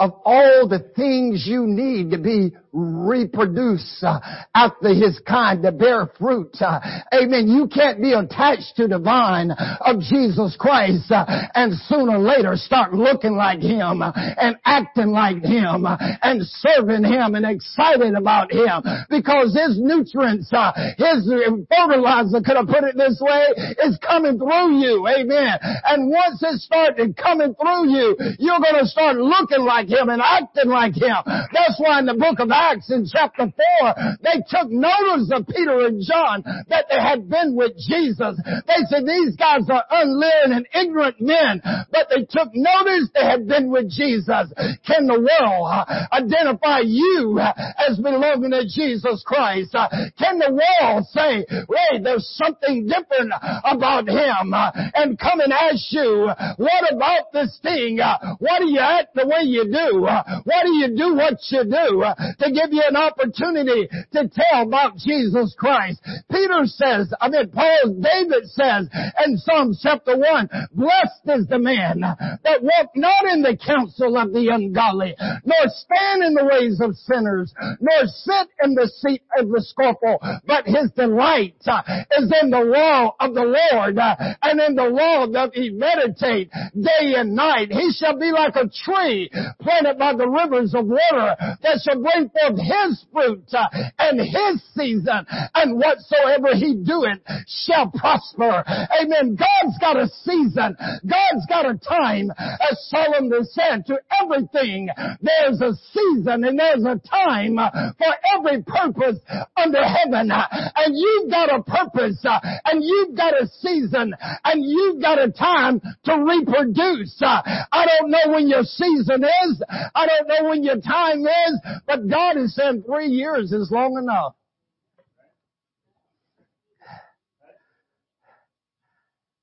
of 0.00 0.14
all 0.24 0.66
the 0.66 0.78
things 0.96 1.46
you 1.46 1.66
need 1.66 2.10
to 2.10 2.18
be 2.18 2.56
reproduced 2.72 4.02
uh, 4.02 4.20
after 4.54 4.88
his 4.94 5.20
kind 5.26 5.62
to 5.62 5.72
bear 5.72 6.10
fruit. 6.18 6.54
Uh, 6.60 6.80
amen. 7.12 7.48
You 7.48 7.68
can't 7.68 8.00
be 8.00 8.12
attached 8.12 8.76
to 8.76 8.86
the 8.86 8.98
vine 8.98 9.50
of 9.50 10.00
Jesus 10.00 10.56
Christ 10.58 11.10
uh, 11.10 11.24
and 11.54 11.74
sooner 11.86 12.16
or 12.16 12.18
later 12.18 12.54
start 12.56 12.94
looking 12.94 13.34
like 13.34 13.60
him 13.60 14.02
and 14.02 14.56
acting 14.64 15.10
like 15.10 15.42
him 15.42 15.86
and 15.86 16.42
serving 16.62 17.04
him 17.04 17.34
and 17.34 17.44
excited 17.46 18.14
about 18.14 18.52
him 18.52 18.82
because 19.08 19.54
his 19.54 19.78
nutrients, 19.80 20.50
his 20.98 21.26
fertilizer, 21.68 22.40
could 22.40 22.56
have 22.56 22.68
put 22.68 22.84
it 22.84 22.96
this 22.96 23.18
way, 23.20 23.46
is 23.84 23.98
coming 23.98 24.38
through 24.38 24.78
you. 24.78 25.06
Amen. 25.06 25.58
And 25.84 26.10
once 26.10 26.42
it 26.42 26.60
started 26.60 27.16
coming 27.16 27.54
through 27.54 27.90
you, 27.90 28.16
you're 28.38 28.60
going 28.60 28.78
to 28.78 28.86
start 28.86 29.16
looking 29.16 29.64
like 29.64 29.88
him 29.88 30.08
and 30.08 30.22
acting 30.22 30.70
like 30.70 30.94
him. 30.94 31.18
That's 31.26 31.78
why 31.78 31.98
in 31.98 32.06
the 32.06 32.14
book 32.14 32.38
of 32.38 32.48
Acts 32.60 32.90
in 32.90 33.06
chapter 33.10 33.50
4, 33.82 33.94
they 34.22 34.38
took 34.48 34.70
notice 34.70 35.32
of 35.32 35.46
Peter 35.48 35.86
and 35.86 36.04
John 36.04 36.44
that 36.68 36.86
they 36.88 37.00
had 37.00 37.28
been 37.28 37.56
with 37.56 37.72
Jesus. 37.76 38.38
They 38.66 38.80
said 38.88 39.04
these 39.06 39.34
guys 39.36 39.66
are 39.68 39.84
unlearned 39.90 40.52
and 40.54 40.66
ignorant 40.72 41.20
men, 41.20 41.60
but 41.90 42.06
they 42.08 42.22
took 42.28 42.54
notice 42.54 43.10
they 43.14 43.24
had 43.24 43.48
been 43.48 43.70
with 43.70 43.90
Jesus. 43.90 44.52
Can 44.86 45.06
the 45.10 45.18
world 45.18 45.66
uh, 45.66 46.06
identify 46.12 46.80
you 46.84 47.40
as 47.40 47.98
belonging 47.98 48.52
to 48.52 48.64
Jesus 48.64 49.24
Christ? 49.26 49.74
Uh, 49.74 49.88
can 50.18 50.38
the 50.38 50.52
world 50.54 51.04
say, 51.10 51.44
hey, 51.50 51.98
there's 52.02 52.28
something 52.38 52.86
different 52.86 53.32
about 53.64 54.08
him 54.08 54.54
uh, 54.54 54.70
and 54.94 55.18
come 55.18 55.40
and 55.40 55.52
ask 55.52 55.90
you, 55.90 56.30
what 56.56 56.92
about 56.92 57.32
this 57.32 57.58
thing? 57.62 57.98
Why 58.38 58.58
do 58.58 58.70
you 58.70 58.80
act 58.80 59.14
the 59.14 59.26
way 59.26 59.42
you 59.42 59.64
do? 59.64 59.80
do? 59.80 60.00
Why 60.00 60.62
do 60.64 60.72
you 60.72 60.88
do 60.96 61.14
what 61.14 61.38
you 61.50 61.64
do? 61.64 62.04
To 62.38 62.49
give 62.52 62.72
you 62.72 62.82
an 62.88 62.96
opportunity 62.96 63.88
to 64.12 64.28
tell 64.28 64.62
about 64.62 64.96
Jesus 64.96 65.54
Christ. 65.58 66.00
Peter 66.30 66.64
says, 66.64 67.12
I 67.20 67.28
mean, 67.28 67.50
Paul, 67.50 68.00
David 68.00 68.46
says 68.46 68.88
in 69.24 69.38
Psalm 69.38 69.74
chapter 69.80 70.16
1, 70.16 70.48
blessed 70.74 71.40
is 71.40 71.46
the 71.48 71.58
man 71.58 72.00
that 72.00 72.62
walk 72.62 72.90
not 72.94 73.24
in 73.32 73.42
the 73.42 73.56
counsel 73.56 74.16
of 74.16 74.32
the 74.32 74.48
ungodly, 74.52 75.14
nor 75.44 75.64
stand 75.68 76.22
in 76.22 76.34
the 76.34 76.44
ways 76.44 76.80
of 76.80 76.96
sinners, 76.96 77.52
nor 77.80 78.06
sit 78.06 78.48
in 78.64 78.74
the 78.74 78.88
seat 78.88 79.22
of 79.38 79.48
the 79.48 79.62
scornful, 79.62 80.18
but 80.46 80.66
his 80.66 80.90
delight 80.96 81.56
uh, 81.66 81.82
is 82.18 82.32
in 82.42 82.50
the 82.50 82.60
law 82.60 83.14
of 83.20 83.34
the 83.34 83.44
Lord, 83.44 83.98
uh, 83.98 84.16
and 84.42 84.60
in 84.60 84.74
the 84.74 84.88
law 84.88 85.26
that 85.26 85.50
he 85.54 85.70
meditate 85.70 86.50
day 86.74 87.14
and 87.16 87.34
night. 87.34 87.70
He 87.70 87.92
shall 87.92 88.18
be 88.18 88.32
like 88.32 88.56
a 88.56 88.68
tree 88.68 89.30
planted 89.60 89.98
by 89.98 90.14
the 90.14 90.28
rivers 90.28 90.74
of 90.74 90.86
water 90.86 91.36
that 91.62 91.80
shall 91.82 92.02
bring 92.02 92.28
forth 92.40 92.58
his 92.58 93.04
fruit 93.12 93.44
uh, 93.52 93.68
and 93.98 94.20
his 94.20 94.62
season 94.74 95.26
and 95.54 95.76
whatsoever 95.76 96.54
he 96.54 96.82
doeth 96.84 97.20
shall 97.46 97.90
prosper. 97.90 98.64
Amen. 99.00 99.36
God's 99.36 99.78
got 99.80 99.96
a 99.96 100.08
season. 100.24 100.76
God's 101.06 101.46
got 101.48 101.66
a 101.66 101.78
time. 101.78 102.30
As 102.38 102.88
Solomon 102.88 103.44
said, 103.44 103.86
to 103.86 103.98
everything 104.22 104.88
there's 105.20 105.60
a 105.60 105.74
season 105.92 106.44
and 106.44 106.58
there's 106.58 106.84
a 106.84 107.00
time 107.08 107.58
uh, 107.58 107.70
for 107.98 108.12
every 108.36 108.62
purpose 108.62 109.18
under 109.56 109.82
heaven. 109.82 110.30
And 110.30 110.94
you've 110.94 111.30
got 111.30 111.52
a 111.52 111.62
purpose 111.62 112.24
uh, 112.24 112.38
and 112.64 112.82
you've 112.82 113.16
got 113.16 113.34
a 113.34 113.46
season 113.46 114.14
and 114.44 114.64
you've 114.64 115.00
got 115.00 115.18
a 115.18 115.30
time 115.30 115.80
to 116.04 116.12
reproduce. 116.18 117.20
Uh, 117.22 117.42
I 117.72 117.86
don't 117.86 118.10
know 118.10 118.32
when 118.32 118.48
your 118.48 118.64
season 118.64 119.24
is. 119.24 119.62
I 119.94 120.06
don't 120.06 120.28
know 120.28 120.48
when 120.48 120.62
your 120.62 120.80
time 120.80 121.20
is, 121.20 121.60
but 121.86 122.08
God 122.08 122.29
has 122.36 122.54
said 122.54 122.84
three 122.86 123.08
years 123.08 123.52
is 123.52 123.70
long 123.70 123.98
enough. 123.98 124.34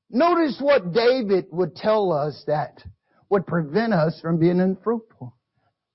Notice 0.09 0.57
what 0.59 0.93
David 0.93 1.47
would 1.51 1.75
tell 1.75 2.11
us 2.13 2.43
that 2.47 2.81
would 3.29 3.45
prevent 3.45 3.93
us 3.93 4.19
from 4.21 4.39
being 4.39 4.59
unfruitful. 4.59 5.35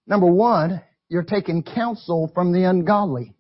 Number 0.07 0.27
one, 0.27 0.83
you're 1.09 1.23
taking 1.23 1.63
counsel 1.63 2.31
from 2.35 2.53
the 2.53 2.65
ungodly. 2.65 3.35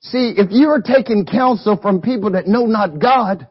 See, 0.00 0.34
if 0.36 0.48
you 0.50 0.68
are 0.70 0.80
taking 0.80 1.26
counsel 1.26 1.78
from 1.80 2.00
people 2.00 2.32
that 2.32 2.46
know 2.46 2.66
not 2.66 2.98
God, 2.98 3.46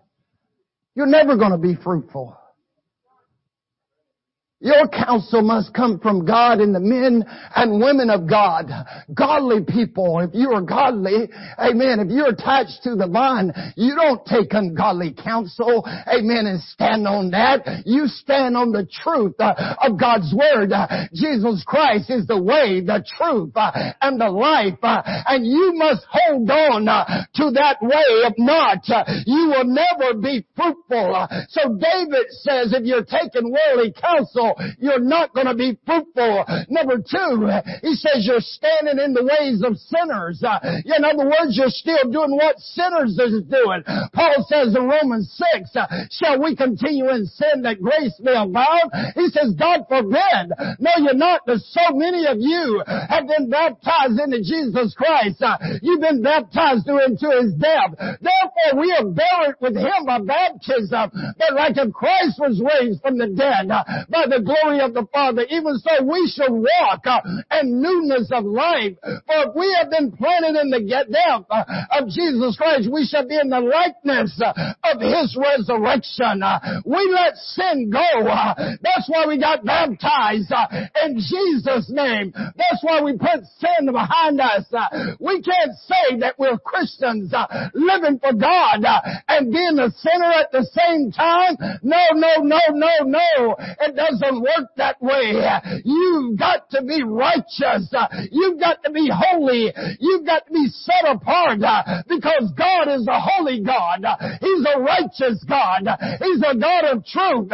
you're 0.95 1.05
never 1.05 1.37
going 1.37 1.51
to 1.51 1.57
be 1.57 1.75
fruitful. 1.75 2.37
Your 4.61 4.87
counsel 4.87 5.41
must 5.41 5.73
come 5.73 5.99
from 5.99 6.23
God 6.23 6.59
and 6.59 6.73
the 6.73 6.79
men 6.79 7.25
and 7.55 7.81
women 7.81 8.11
of 8.11 8.29
God. 8.29 8.69
Godly 9.11 9.65
people. 9.65 10.19
If 10.19 10.31
you 10.35 10.51
are 10.51 10.61
godly, 10.61 11.29
amen, 11.57 11.99
if 11.99 12.09
you're 12.09 12.29
attached 12.29 12.83
to 12.83 12.95
the 12.95 13.07
vine, 13.07 13.51
you 13.75 13.95
don't 13.95 14.23
take 14.23 14.53
ungodly 14.53 15.13
counsel, 15.13 15.83
amen, 16.07 16.45
and 16.45 16.61
stand 16.61 17.07
on 17.07 17.31
that. 17.31 17.81
You 17.87 18.05
stand 18.05 18.55
on 18.55 18.71
the 18.71 18.85
truth 18.85 19.33
uh, 19.39 19.75
of 19.81 19.99
God's 19.99 20.31
word. 20.31 20.69
Jesus 21.11 21.63
Christ 21.65 22.11
is 22.11 22.27
the 22.27 22.39
way, 22.39 22.81
the 22.81 23.03
truth, 23.17 23.53
uh, 23.55 23.71
and 23.99 24.21
the 24.21 24.29
life. 24.29 24.77
Uh, 24.83 25.01
and 25.25 25.43
you 25.43 25.73
must 25.73 26.05
hold 26.07 26.49
on 26.51 26.85
to 26.85 27.51
that 27.57 27.77
way. 27.81 28.29
If 28.29 28.35
not, 28.37 28.85
you 29.25 29.49
will 29.49 29.65
never 29.65 30.13
be 30.21 30.45
fruitful. 30.55 31.27
so 31.49 31.79
David 31.81 32.29
says 32.45 32.73
if 32.73 32.85
you're 32.85 33.03
taking 33.03 33.51
worldly 33.51 33.93
counsel, 33.99 34.50
you're 34.79 35.03
not 35.03 35.33
going 35.33 35.47
to 35.47 35.55
be 35.55 35.77
fruitful. 35.85 36.45
Number 36.69 36.97
two, 36.97 37.49
he 37.81 37.95
says 37.95 38.25
you're 38.25 38.41
standing 38.41 38.99
in 39.03 39.13
the 39.13 39.23
ways 39.23 39.63
of 39.63 39.77
sinners. 39.77 40.43
Uh, 40.43 40.59
in 40.85 41.03
other 41.03 41.25
words, 41.25 41.57
you're 41.57 41.73
still 41.73 42.11
doing 42.11 42.35
what 42.35 42.59
sinners 42.59 43.17
is 43.19 43.43
doing. 43.47 43.83
Paul 44.13 44.45
says 44.47 44.75
in 44.75 44.87
Romans 44.87 45.31
6, 45.55 45.75
uh, 45.75 45.87
shall 46.11 46.41
we 46.41 46.55
continue 46.55 47.09
in 47.09 47.25
sin 47.25 47.61
that 47.63 47.81
grace 47.81 48.15
may 48.19 48.35
abound? 48.35 48.91
He 49.15 49.27
says, 49.29 49.55
God 49.57 49.85
forbid. 49.87 50.51
No, 50.79 50.91
you're 50.97 51.17
not. 51.17 51.41
There's 51.45 51.65
so 51.71 51.95
many 51.95 52.25
of 52.27 52.37
you 52.39 52.83
have 52.87 53.27
been 53.27 53.49
baptized 53.49 54.19
into 54.19 54.41
Jesus 54.41 54.93
Christ. 54.95 55.41
Uh, 55.41 55.57
you've 55.81 56.01
been 56.01 56.21
baptized 56.21 56.87
into 56.87 57.29
his 57.41 57.53
death. 57.55 57.95
Therefore, 57.97 58.79
we 58.79 58.91
are 58.97 59.05
buried 59.05 59.55
with 59.59 59.75
him 59.75 60.05
by 60.05 60.19
baptism. 60.19 61.11
But 61.37 61.53
like 61.55 61.77
if 61.77 61.93
Christ 61.93 62.39
was 62.39 62.61
raised 62.61 63.01
from 63.01 63.17
the 63.17 63.27
dead 63.27 63.67
by 64.09 64.25
the 64.27 64.40
glory 64.41 64.79
of 64.81 64.93
the 64.93 65.05
Father. 65.11 65.43
Even 65.49 65.77
so 65.77 66.03
we 66.03 66.31
should 66.33 66.51
walk 66.51 67.05
uh, 67.05 67.21
in 67.61 67.81
newness 67.81 68.29
of 68.31 68.45
life. 68.45 68.93
For 69.01 69.49
if 69.49 69.55
we 69.55 69.67
have 69.79 69.89
been 69.89 70.11
planted 70.11 70.59
in 70.59 70.69
the 70.69 70.81
death 70.81 71.45
uh, 71.49 71.63
of 71.99 72.09
Jesus 72.09 72.57
Christ, 72.57 72.89
we 72.91 73.05
shall 73.05 73.27
be 73.27 73.37
in 73.37 73.49
the 73.49 73.59
likeness 73.59 74.39
uh, 74.43 74.53
of 74.85 75.01
His 75.01 75.37
resurrection. 75.37 76.43
We 76.85 77.01
let 77.13 77.35
sin 77.37 77.89
go. 77.91 78.25
That's 78.81 79.07
why 79.07 79.25
we 79.27 79.39
got 79.39 79.65
baptized 79.65 80.51
in 81.03 81.17
Jesus' 81.17 81.89
name. 81.89 82.33
That's 82.33 82.81
why 82.81 83.01
we 83.01 83.17
put 83.17 83.43
sin 83.59 83.91
behind 83.91 84.41
us. 84.41 84.65
we 85.19 85.41
can't 85.41 85.75
say 85.85 86.19
that 86.19 86.37
we're 86.37 86.57
Christians 86.57 87.33
living 87.73 88.19
for 88.19 88.33
God 88.33 88.83
and 89.27 89.51
being 89.51 89.79
a 89.79 89.91
sinner 89.91 90.31
at 90.31 90.51
the 90.51 90.65
same 90.71 91.11
time. 91.11 91.57
No, 91.83 92.01
no, 92.13 92.41
no, 92.41 92.59
no, 92.71 92.89
no. 93.05 93.55
It 93.81 93.95
doesn't 93.95 94.30
work 94.39 94.69
that 94.77 95.01
way. 95.01 95.33
You've 95.83 96.37
got 96.37 96.69
to 96.71 96.83
be 96.83 97.03
righteous. 97.03 97.91
You've 98.31 98.59
got 98.59 98.83
to 98.83 98.91
be 98.91 99.09
holy. 99.11 99.73
You've 99.99 100.25
got 100.25 100.45
to 100.47 100.53
be 100.53 100.67
set 100.67 101.09
apart 101.09 101.59
because 102.07 102.51
God 102.57 102.87
is 102.87 103.07
a 103.07 103.19
holy 103.19 103.61
God. 103.61 104.05
He's 104.39 104.65
a 104.65 104.79
righteous 104.79 105.43
God. 105.47 105.87
He's 106.19 106.43
a 106.45 106.55
God 106.55 106.85
of 106.85 107.05
truth. 107.05 107.51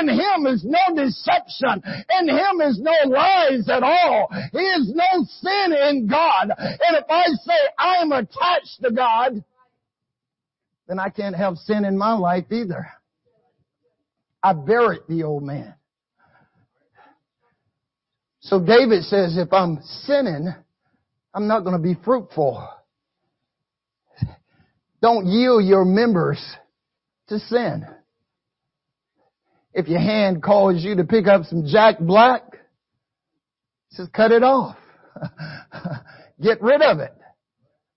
In 0.00 0.08
Him 0.08 0.46
is 0.46 0.64
no 0.64 0.94
deception. 0.94 1.82
In 2.20 2.28
Him 2.28 2.60
is 2.62 2.80
no 2.80 2.92
lies 3.08 3.68
at 3.68 3.82
all. 3.82 4.28
He 4.52 4.58
is 4.58 4.92
no 4.94 5.24
sin 5.40 5.72
in 5.72 6.06
God. 6.08 6.50
And 6.58 6.96
if 6.96 7.04
I 7.08 7.26
say 7.28 7.58
I 7.78 7.96
am 8.02 8.12
attached 8.12 8.82
to 8.82 8.90
God, 8.90 9.44
then 10.86 10.98
I 10.98 11.10
can't 11.10 11.36
have 11.36 11.56
sin 11.58 11.84
in 11.84 11.98
my 11.98 12.14
life 12.14 12.46
either. 12.50 12.88
I 14.42 14.52
buried 14.54 15.02
the 15.08 15.24
old 15.24 15.42
man. 15.42 15.74
So 18.48 18.58
David 18.58 19.02
says, 19.04 19.36
if 19.36 19.52
I'm 19.52 19.78
sinning, 20.04 20.48
I'm 21.34 21.46
not 21.46 21.64
going 21.64 21.76
to 21.76 21.82
be 21.82 22.00
fruitful. 22.02 22.66
Don't 25.02 25.26
yield 25.26 25.66
your 25.66 25.84
members 25.84 26.42
to 27.28 27.38
sin. 27.40 27.86
If 29.74 29.86
your 29.86 30.00
hand 30.00 30.42
calls 30.42 30.82
you 30.82 30.96
to 30.96 31.04
pick 31.04 31.26
up 31.26 31.44
some 31.44 31.66
Jack 31.66 31.98
Black, 31.98 32.42
says 33.90 34.08
cut 34.14 34.32
it 34.32 34.42
off. 34.42 34.78
Get 36.42 36.62
rid 36.62 36.80
of 36.80 37.00
it. 37.00 37.12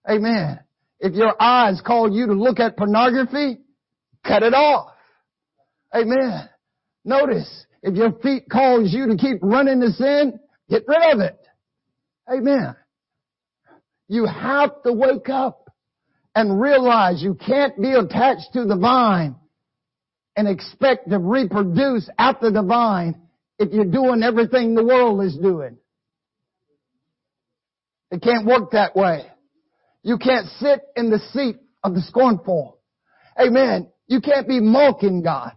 Amen. 0.10 0.60
If 1.00 1.14
your 1.14 1.42
eyes 1.42 1.82
call 1.86 2.12
you 2.12 2.28
to 2.28 2.34
look 2.34 2.60
at 2.60 2.76
pornography, 2.76 3.58
cut 4.28 4.44
it 4.44 4.54
off. 4.54 4.92
Amen. 5.96 6.50
Notice, 7.06 7.66
if 7.84 7.96
your 7.96 8.12
feet 8.20 8.44
calls 8.52 8.94
you 8.94 9.08
to 9.08 9.16
keep 9.16 9.38
running 9.42 9.80
to 9.80 9.92
sin, 9.92 10.40
get 10.72 10.88
rid 10.88 11.14
of 11.14 11.20
it. 11.20 11.38
Amen. 12.32 12.76
You 14.08 14.26
have 14.26 14.82
to 14.84 14.94
wake 14.94 15.30
up 15.30 15.70
and 16.34 16.60
realize 16.60 17.22
you 17.22 17.36
can't 17.36 17.80
be 17.80 17.92
attached 17.92 18.54
to 18.54 18.66
the 18.66 18.78
vine 18.78 19.36
and 20.36 20.48
expect 20.48 21.10
to 21.10 21.20
reproduce 21.20 22.10
after 22.18 22.50
the 22.52 22.64
vine 22.64 23.22
if 23.60 23.72
you're 23.74 23.86
doing 23.86 24.24
everything 24.24 24.74
the 24.74 24.84
world 24.84 25.24
is 25.24 25.38
doing. 25.38 25.78
It 28.10 28.22
can't 28.22 28.46
work 28.46 28.72
that 28.72 28.96
way. 28.96 29.26
You 30.04 30.18
can't 30.18 30.48
sit 30.60 30.82
in 30.96 31.10
the 31.10 31.20
seat 31.32 31.58
of 31.84 31.94
the 31.94 32.02
scornful. 32.02 32.80
Amen. 33.40 33.92
You 34.08 34.22
can't 34.22 34.48
be 34.48 34.60
mocking 34.60 35.22
God. 35.22 35.54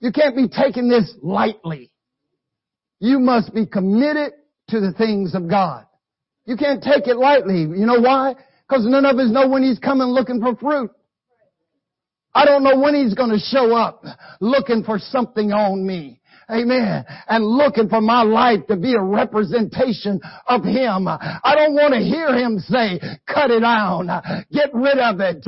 You 0.00 0.12
can't 0.12 0.36
be 0.36 0.48
taking 0.48 0.88
this 0.88 1.12
lightly. 1.22 1.90
You 3.04 3.18
must 3.18 3.52
be 3.52 3.66
committed 3.66 4.32
to 4.68 4.80
the 4.80 4.94
things 4.94 5.34
of 5.34 5.46
God. 5.46 5.84
You 6.46 6.56
can't 6.56 6.82
take 6.82 7.06
it 7.06 7.18
lightly. 7.18 7.60
You 7.60 7.84
know 7.84 8.00
why? 8.00 8.34
Because 8.66 8.86
none 8.86 9.04
of 9.04 9.18
us 9.18 9.30
know 9.30 9.46
when 9.46 9.62
He's 9.62 9.78
coming 9.78 10.06
looking 10.08 10.40
for 10.40 10.56
fruit. 10.56 10.90
I 12.34 12.46
don't 12.46 12.64
know 12.64 12.78
when 12.78 12.94
He's 12.94 13.12
going 13.12 13.28
to 13.28 13.38
show 13.38 13.76
up 13.76 14.06
looking 14.40 14.84
for 14.84 14.98
something 14.98 15.52
on 15.52 15.86
me. 15.86 16.22
Amen. 16.50 17.04
And 17.28 17.44
looking 17.44 17.88
for 17.88 18.00
my 18.00 18.22
life 18.22 18.66
to 18.68 18.76
be 18.76 18.94
a 18.94 19.02
representation 19.02 20.20
of 20.46 20.64
Him. 20.64 21.08
I 21.08 21.54
don't 21.54 21.74
want 21.74 21.94
to 21.94 22.00
hear 22.00 22.34
Him 22.34 22.58
say, 22.58 23.00
cut 23.26 23.50
it 23.50 23.60
down, 23.60 24.08
get 24.52 24.72
rid 24.74 24.98
of 24.98 25.20
it, 25.20 25.44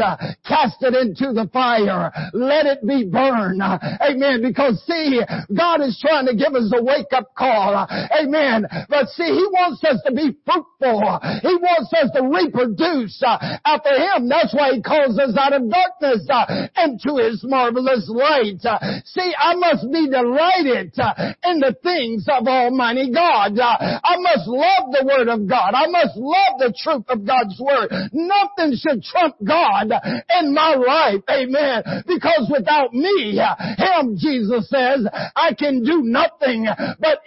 cast 0.47 0.83
it 0.83 0.95
into 0.95 1.33
the 1.33 1.49
fire, 1.53 2.13
let 2.33 2.67
it 2.67 2.87
be 2.87 3.05
burned. 3.05 3.63
Amen. 3.63 4.43
Because 4.43 4.83
see, 4.87 5.21
God 5.57 5.83
is 5.83 5.99
trying 6.01 6.27
to 6.27 6.35
give 6.35 6.55
us 6.55 6.73
a 6.75 6.83
wake 6.83 7.13
up 7.13 7.35
call. 7.37 7.87
Amen. 7.91 8.67
But 8.89 9.09
see, 9.11 9.25
He 9.25 9.47
wants 9.53 9.83
us 9.85 10.01
to 10.07 10.13
be 10.13 10.37
fruitful. 10.45 11.21
He 11.43 11.55
wants 11.57 11.93
us 11.93 12.11
to 12.15 12.23
reproduce 12.23 13.23
after 13.25 13.93
Him. 13.95 14.29
That's 14.29 14.55
why 14.55 14.73
He 14.73 14.83
calls 14.83 15.19
us 15.19 15.37
out 15.39 15.53
of 15.53 15.69
darkness 15.71 16.29
into 16.77 17.23
His 17.23 17.45
marvelous 17.45 18.09
light. 18.09 18.61
See, 19.05 19.33
I 19.39 19.55
must 19.55 19.91
be 19.93 20.09
delighted 20.09 20.86
uh, 20.99 21.35
in 21.45 21.61
the 21.61 21.75
things 21.83 22.27
of 22.29 22.47
Almighty 22.47 23.13
God. 23.13 23.59
Uh, 23.59 24.01
I 24.03 24.17
must 24.19 24.47
love 24.47 24.93
the 24.93 25.05
Word 25.07 25.29
of 25.29 25.49
God. 25.49 25.75
I 25.75 25.87
must 25.87 26.17
love 26.17 26.59
the 26.59 26.75
truth 26.77 27.05
of 27.09 27.27
God's 27.27 27.59
Word. 27.61 27.91
Nothing 28.13 28.77
should 28.77 29.03
trump 29.03 29.37
God 29.45 29.93
in 30.41 30.55
my 30.55 30.75
life. 30.75 31.23
Amen. 31.31 32.05
Because 32.07 32.51
without 32.53 32.93
me, 32.93 33.39
uh, 33.39 33.55
Him, 33.77 34.17
Jesus 34.19 34.69
says, 34.69 35.07
I 35.35 35.55
can 35.55 35.83
do 35.83 36.03
nothing 36.03 36.67
but 36.99 37.19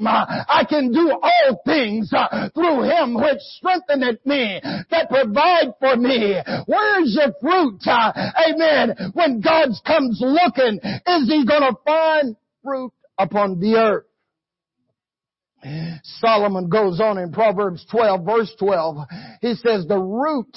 I 0.00 0.64
can 0.68 0.92
do 0.92 1.10
all 1.10 1.62
things 1.66 2.10
through 2.54 2.82
Him 2.82 3.14
which 3.14 3.40
strengtheneth 3.58 4.24
me, 4.24 4.60
that 4.90 5.10
provide 5.10 5.74
for 5.78 5.96
me. 5.96 6.40
Where's 6.66 7.18
your 7.18 7.32
fruit? 7.40 7.80
Amen. 7.86 9.12
When 9.12 9.40
God 9.40 9.68
comes 9.86 10.20
looking, 10.20 10.80
is 10.82 11.28
He 11.28 11.44
gonna 11.46 11.72
find 11.84 12.36
fruit 12.62 12.92
upon 13.18 13.60
the 13.60 13.76
earth. 13.76 14.04
Solomon 16.02 16.68
goes 16.68 17.00
on 17.00 17.18
in 17.18 17.32
Proverbs 17.32 17.84
12 17.90 18.24
verse 18.24 18.54
12. 18.58 18.96
He 19.42 19.54
says, 19.54 19.86
the 19.86 19.98
root 19.98 20.56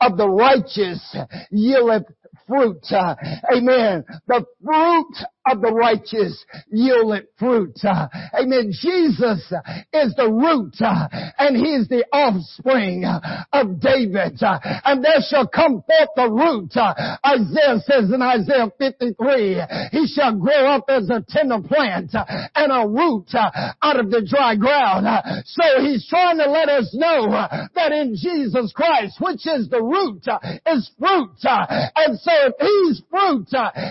of 0.00 0.16
the 0.16 0.28
righteous 0.28 1.14
yieldeth 1.52 2.06
fruit. 2.48 2.82
Amen. 2.90 4.04
The 4.26 4.44
fruit 4.64 5.14
of 5.46 5.60
the 5.60 5.72
righteous 5.72 6.44
yielded 6.70 7.26
fruit. 7.38 7.78
Amen. 7.84 8.72
Jesus 8.72 9.52
is 9.92 10.14
the 10.14 10.30
root 10.30 10.74
and 10.80 11.56
he 11.56 11.74
is 11.74 11.88
the 11.88 12.04
offspring 12.12 13.04
of 13.04 13.80
David. 13.80 14.38
And 14.40 15.04
there 15.04 15.20
shall 15.28 15.48
come 15.48 15.82
forth 15.82 16.10
the 16.14 16.30
root. 16.30 16.76
Isaiah 16.76 17.80
says 17.80 18.12
in 18.12 18.20
Isaiah 18.22 18.70
53, 18.78 19.62
he 19.92 20.06
shall 20.06 20.36
grow 20.36 20.66
up 20.68 20.84
as 20.88 21.08
a 21.08 21.24
tender 21.26 21.66
plant 21.66 22.10
and 22.12 22.72
a 22.72 22.86
root 22.86 23.28
out 23.34 23.98
of 23.98 24.10
the 24.10 24.26
dry 24.28 24.56
ground. 24.56 25.06
So 25.46 25.80
he's 25.80 26.06
trying 26.08 26.38
to 26.38 26.50
let 26.50 26.68
us 26.68 26.94
know 26.94 27.30
that 27.74 27.92
in 27.92 28.14
Jesus 28.14 28.72
Christ, 28.74 29.16
which 29.20 29.46
is 29.46 29.68
the 29.70 29.82
root, 29.82 30.24
is 30.66 30.90
fruit. 30.98 31.36
And 31.42 32.18
so 32.20 32.32
if 32.32 32.54
he's 32.60 33.02
fruit 33.10 33.48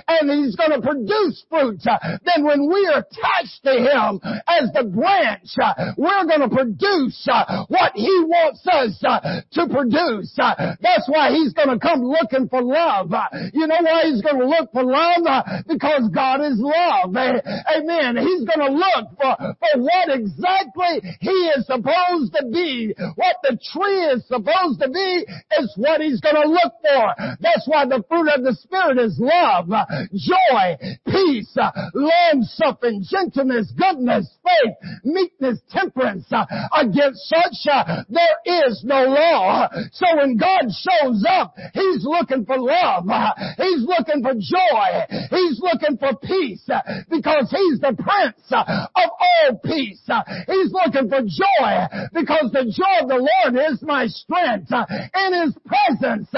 and 0.07 0.29
he's 0.29 0.55
going 0.55 0.71
to 0.71 0.81
produce 0.81 1.38
fruit, 1.49 1.81
uh, 1.87 1.97
then 2.25 2.43
when 2.43 2.67
we 2.67 2.87
are 2.87 3.05
attached 3.05 3.63
to 3.63 3.73
Him 3.73 4.19
as 4.47 4.71
the 4.73 4.83
branch, 4.83 5.49
uh, 5.61 5.93
we're 5.97 6.25
going 6.25 6.41
to 6.41 6.49
produce 6.49 7.27
uh, 7.31 7.65
what 7.67 7.93
He 7.95 8.11
wants 8.25 8.65
us 8.67 8.97
to 8.99 9.67
produce. 9.67 10.33
That's 10.37 11.07
why 11.07 11.31
He's 11.31 11.53
going 11.53 11.69
to 11.69 11.79
come 11.79 12.01
looking 12.01 12.49
for 12.49 12.61
love. 12.61 13.11
You 13.53 13.67
know 13.67 13.81
why 13.81 14.03
He's 14.05 14.21
going 14.21 14.39
to 14.39 14.47
look 14.47 14.71
for 14.71 14.83
love? 14.83 15.25
Because 15.67 16.09
God 16.13 16.41
is 16.41 16.57
love. 16.59 17.15
Amen. 17.15 18.17
He's 18.17 18.45
going 18.45 18.63
to 18.65 18.73
look 18.73 19.05
for, 19.19 19.35
for 19.37 19.73
what 19.81 20.09
exactly 20.09 21.01
He 21.21 21.37
is 21.55 21.65
supposed 21.65 22.33
to 22.35 22.45
be. 22.51 22.93
What 23.15 23.37
the 23.43 23.57
tree 23.71 24.03
is 24.13 24.25
supposed 24.27 24.79
to 24.81 24.89
be 24.89 25.25
is 25.59 25.73
what 25.77 26.01
He's 26.01 26.21
going 26.21 26.35
to 26.35 26.49
look 26.49 26.73
for. 26.81 27.03
That's 27.39 27.67
why 27.67 27.85
the 27.85 28.03
fruit 28.07 28.29
of 28.29 28.43
the 28.43 28.55
Spirit 28.55 28.97
is 28.97 29.17
love, 29.19 29.67
joy, 30.13 30.77
peace, 31.05 31.28
Uh, 31.29 31.69
long 31.93 32.41
suffering, 32.41 33.03
gentleness, 33.07 33.71
goodness, 33.77 34.25
faith, 34.43 34.75
meekness, 35.03 35.59
temperance. 35.69 36.25
Uh, 36.31 36.45
against 36.75 37.21
such 37.29 37.69
uh, 37.71 38.03
there 38.09 38.65
is 38.65 38.81
no 38.83 39.05
law. 39.05 39.69
So 39.91 40.05
when 40.17 40.37
God 40.37 40.65
shows 40.73 41.23
up, 41.29 41.53
He's 41.73 42.03
looking 42.03 42.45
for 42.45 42.57
love. 42.57 43.07
Uh, 43.07 43.31
He's 43.57 43.85
looking 43.85 44.23
for 44.23 44.33
joy. 44.33 44.89
He's 45.29 45.59
looking 45.61 45.97
for 45.97 46.17
peace 46.17 46.67
because 47.09 47.51
He's 47.51 47.79
the 47.79 47.93
Prince 47.93 48.41
of 48.49 48.65
all 48.97 49.59
peace. 49.63 50.01
He's 50.47 50.71
looking 50.73 51.09
for 51.09 51.21
joy 51.21 51.71
because 52.13 52.49
the 52.51 52.73
joy 52.73 53.03
of 53.03 53.09
the 53.09 53.21
Lord 53.21 53.71
is 53.71 53.81
my 53.83 54.07
strength. 54.07 54.71
In 54.73 55.45
His 55.45 55.53
presence 55.61 56.29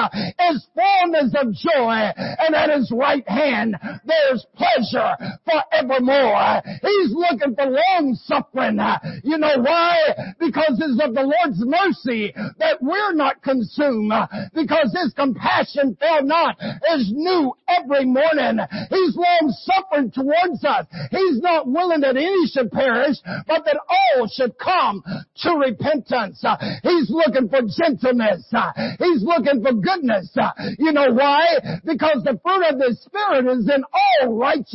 is 0.52 0.68
fullness 0.76 1.34
of 1.40 1.54
joy 1.56 2.12
and 2.18 2.56
at 2.56 2.76
His 2.76 2.92
right 2.92 3.28
hand 3.28 3.78
there's 4.06 4.46
pleasure 4.56 4.81
pleasure 4.82 5.16
forevermore. 5.46 6.62
He's 6.82 7.12
looking 7.14 7.56
for 7.56 7.66
long 7.66 8.18
suffering. 8.26 8.80
You 9.24 9.38
know 9.38 9.60
why? 9.62 9.96
Because 10.40 10.80
it's 10.80 11.02
of 11.02 11.14
the 11.14 11.22
Lord's 11.22 11.64
mercy 11.66 12.34
that 12.60 12.78
we're 12.82 13.14
not 13.14 13.42
consumed. 13.42 14.14
Because 14.54 14.96
His 15.02 15.14
compassion 15.14 15.98
fail 16.00 16.24
not 16.24 16.58
is 16.94 17.12
new 17.14 17.54
every 17.68 18.06
morning. 18.06 18.60
He's 18.90 19.16
long 19.16 19.54
suffering 19.64 20.12
towards 20.12 20.64
us. 20.64 20.86
He's 21.12 21.42
not 21.42 21.68
willing 21.68 22.02
that 22.02 22.18
any 22.18 22.48
should 22.48 22.72
perish, 22.72 23.18
but 23.48 23.66
that 23.66 23.80
all 23.90 24.28
should 24.28 24.58
come 24.58 25.04
to 25.44 25.50
repentance. 25.56 26.44
He's 26.84 27.10
looking 27.10 27.50
for 27.50 27.62
gentleness. 27.62 28.52
He's 29.00 29.24
looking 29.24 29.64
for 29.64 29.74
goodness. 29.74 30.36
You 30.78 30.92
know 30.92 31.12
why? 31.14 31.80
Because 31.86 32.24
the 32.24 32.40
fruit 32.44 32.64
of 32.70 32.80
the 32.80 32.96
Spirit 33.02 33.48
is 33.58 33.70
in 33.70 33.84
all 33.84 34.38
righteousness 34.38 34.71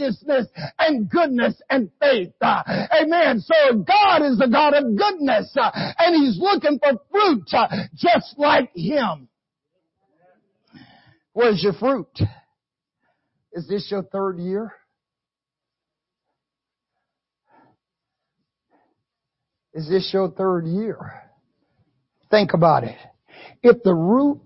and 0.78 1.08
goodness 1.08 1.60
and 1.70 1.90
faith. 2.00 2.32
Uh, 2.40 2.62
amen. 3.02 3.40
So 3.40 3.78
God 3.78 4.22
is 4.22 4.40
a 4.40 4.48
God 4.48 4.74
of 4.74 4.96
goodness 4.96 5.54
uh, 5.56 5.70
and 5.98 6.14
He's 6.14 6.38
looking 6.38 6.78
for 6.78 7.00
fruit 7.10 7.44
uh, 7.52 7.68
just 7.94 8.38
like 8.38 8.70
Him. 8.74 9.28
Where's 11.32 11.62
your 11.62 11.74
fruit? 11.74 12.08
Is 13.52 13.68
this 13.68 13.88
your 13.90 14.02
third 14.02 14.38
year? 14.38 14.72
Is 19.74 19.88
this 19.88 20.10
your 20.12 20.30
third 20.30 20.66
year? 20.66 21.22
Think 22.30 22.54
about 22.54 22.84
it. 22.84 22.96
If 23.62 23.82
the 23.82 23.94
root 23.94 24.40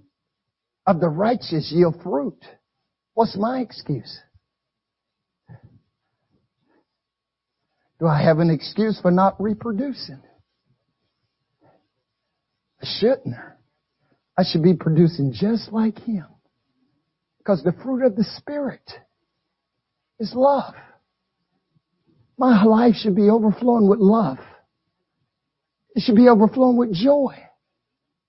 of 0.86 1.00
the 1.00 1.08
righteous 1.08 1.70
yield 1.72 2.02
fruit, 2.02 2.38
what's 3.14 3.36
my 3.36 3.60
excuse? 3.60 4.18
Do 8.00 8.06
I 8.06 8.22
have 8.22 8.38
an 8.38 8.48
excuse 8.48 8.98
for 9.00 9.10
not 9.10 9.40
reproducing? 9.40 10.22
I 12.82 12.86
shouldn't. 12.98 13.36
I 14.38 14.42
should 14.50 14.62
be 14.62 14.74
producing 14.74 15.34
just 15.34 15.70
like 15.70 15.98
him. 15.98 16.24
Because 17.38 17.62
the 17.62 17.74
fruit 17.84 18.06
of 18.06 18.16
the 18.16 18.24
Spirit 18.38 18.90
is 20.18 20.32
love. 20.34 20.74
My 22.38 22.64
life 22.64 22.94
should 22.94 23.14
be 23.14 23.28
overflowing 23.28 23.86
with 23.86 23.98
love. 23.98 24.38
It 25.94 26.02
should 26.02 26.16
be 26.16 26.28
overflowing 26.28 26.78
with 26.78 26.94
joy. 26.94 27.34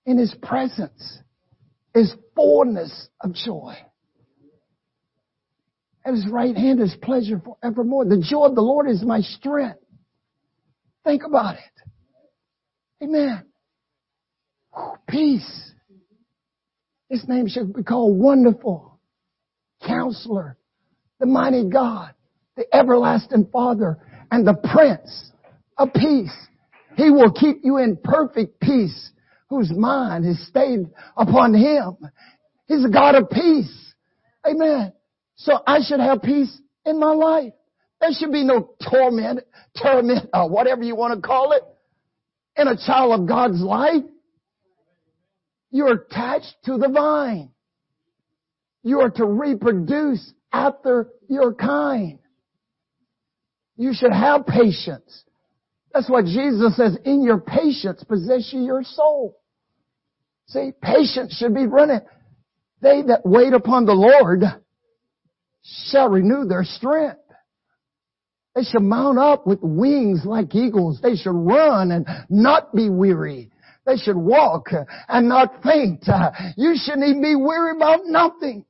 In 0.06 0.18
His 0.18 0.36
presence 0.42 1.20
is 1.96 2.14
fullness 2.36 3.08
of 3.22 3.34
joy. 3.34 3.76
At 6.06 6.14
His 6.14 6.28
right 6.28 6.56
hand 6.56 6.80
is 6.80 6.96
pleasure 7.02 7.42
forevermore. 7.44 8.06
The 8.06 8.24
joy 8.28 8.46
of 8.46 8.56
the 8.56 8.62
Lord 8.62 8.90
is 8.90 9.04
my 9.04 9.22
strength. 9.22 9.80
Think 11.04 11.24
about 11.24 11.56
it. 11.56 13.04
Amen. 13.04 13.44
Peace. 15.08 15.72
His 17.10 17.28
name 17.28 17.48
should 17.48 17.74
be 17.74 17.84
called 17.84 18.18
Wonderful, 18.18 19.00
Counselor, 19.86 20.58
the 21.20 21.26
Mighty 21.26 21.68
God, 21.70 22.14
the 22.56 22.66
Everlasting 22.74 23.50
Father, 23.52 23.98
and 24.32 24.48
the 24.48 24.54
Prince 24.54 25.32
of 25.78 25.94
Peace. 25.94 26.34
He 26.96 27.10
will 27.10 27.32
keep 27.32 27.58
you 27.64 27.78
in 27.78 27.98
perfect 28.02 28.60
peace 28.62 29.12
whose 29.50 29.72
mind 29.72 30.26
is 30.26 30.48
stayed 30.48 30.86
upon 31.18 31.54
Him. 31.54 31.98
He's 32.68 32.86
a 32.86 32.90
God 32.90 33.16
of 33.16 33.30
peace. 33.30 33.94
Amen. 34.48 34.94
So 35.44 35.60
I 35.66 35.80
should 35.82 36.00
have 36.00 36.22
peace 36.22 36.56
in 36.86 37.00
my 37.00 37.14
life. 37.14 37.54
There 38.00 38.12
should 38.14 38.32
be 38.32 38.44
no 38.44 38.76
torment, 38.90 39.42
torment, 39.82 40.30
or 40.34 40.50
whatever 40.50 40.84
you 40.84 40.96
want 40.96 41.16
to 41.16 41.28
call 41.28 41.54
it, 41.54 41.64
in 42.58 42.68
a 42.68 42.76
child 42.76 43.20
of 43.20 43.28
God's 43.28 43.62
life. 43.62 44.04
You're 45.72 45.94
attached 45.94 46.56
to 46.66 46.78
the 46.78 46.90
vine. 46.90 47.50
You 48.84 49.02
are 49.02 49.10
to 49.10 49.26
reproduce 49.26 50.34
after 50.52 51.10
your 51.28 51.54
kind. 51.54 52.20
You 53.78 53.94
should 53.94 54.14
have 54.14 54.46
patience. 54.46 55.24
That's 55.92 56.10
what 56.10 56.26
Jesus 56.26 56.76
says, 56.76 56.98
in 57.04 57.24
your 57.24 57.40
patience 57.40 58.04
possess 58.04 58.50
you 58.54 58.62
your 58.62 58.84
soul. 58.84 59.38
See, 60.48 60.72
patience 60.82 61.36
should 61.38 61.56
be 61.56 61.66
running. 61.66 62.02
They 62.82 63.02
that 63.04 63.22
wait 63.24 63.54
upon 63.54 63.86
the 63.86 63.94
Lord 63.94 64.44
shall 65.64 66.10
renew 66.10 66.46
their 66.46 66.64
strength. 66.64 67.18
They 68.56 68.64
shall 68.64 68.82
mount 68.82 69.18
up 69.18 69.48
with 69.48 69.60
wings 69.62 70.26
like 70.26 70.54
eagles. 70.54 71.00
They 71.02 71.16
shall 71.16 71.34
run 71.34 71.92
and 71.92 72.06
not 72.30 72.76
be 72.76 72.90
weary. 72.90 73.50
They 73.86 73.98
should 73.98 74.18
walk 74.18 74.68
and 75.08 75.30
not 75.30 75.64
faint. 75.64 76.06
You 76.58 76.76
shouldn't 76.76 77.08
even 77.08 77.22
be 77.22 77.36
weary 77.36 77.76
about 77.76 78.02
nothing 78.06 78.66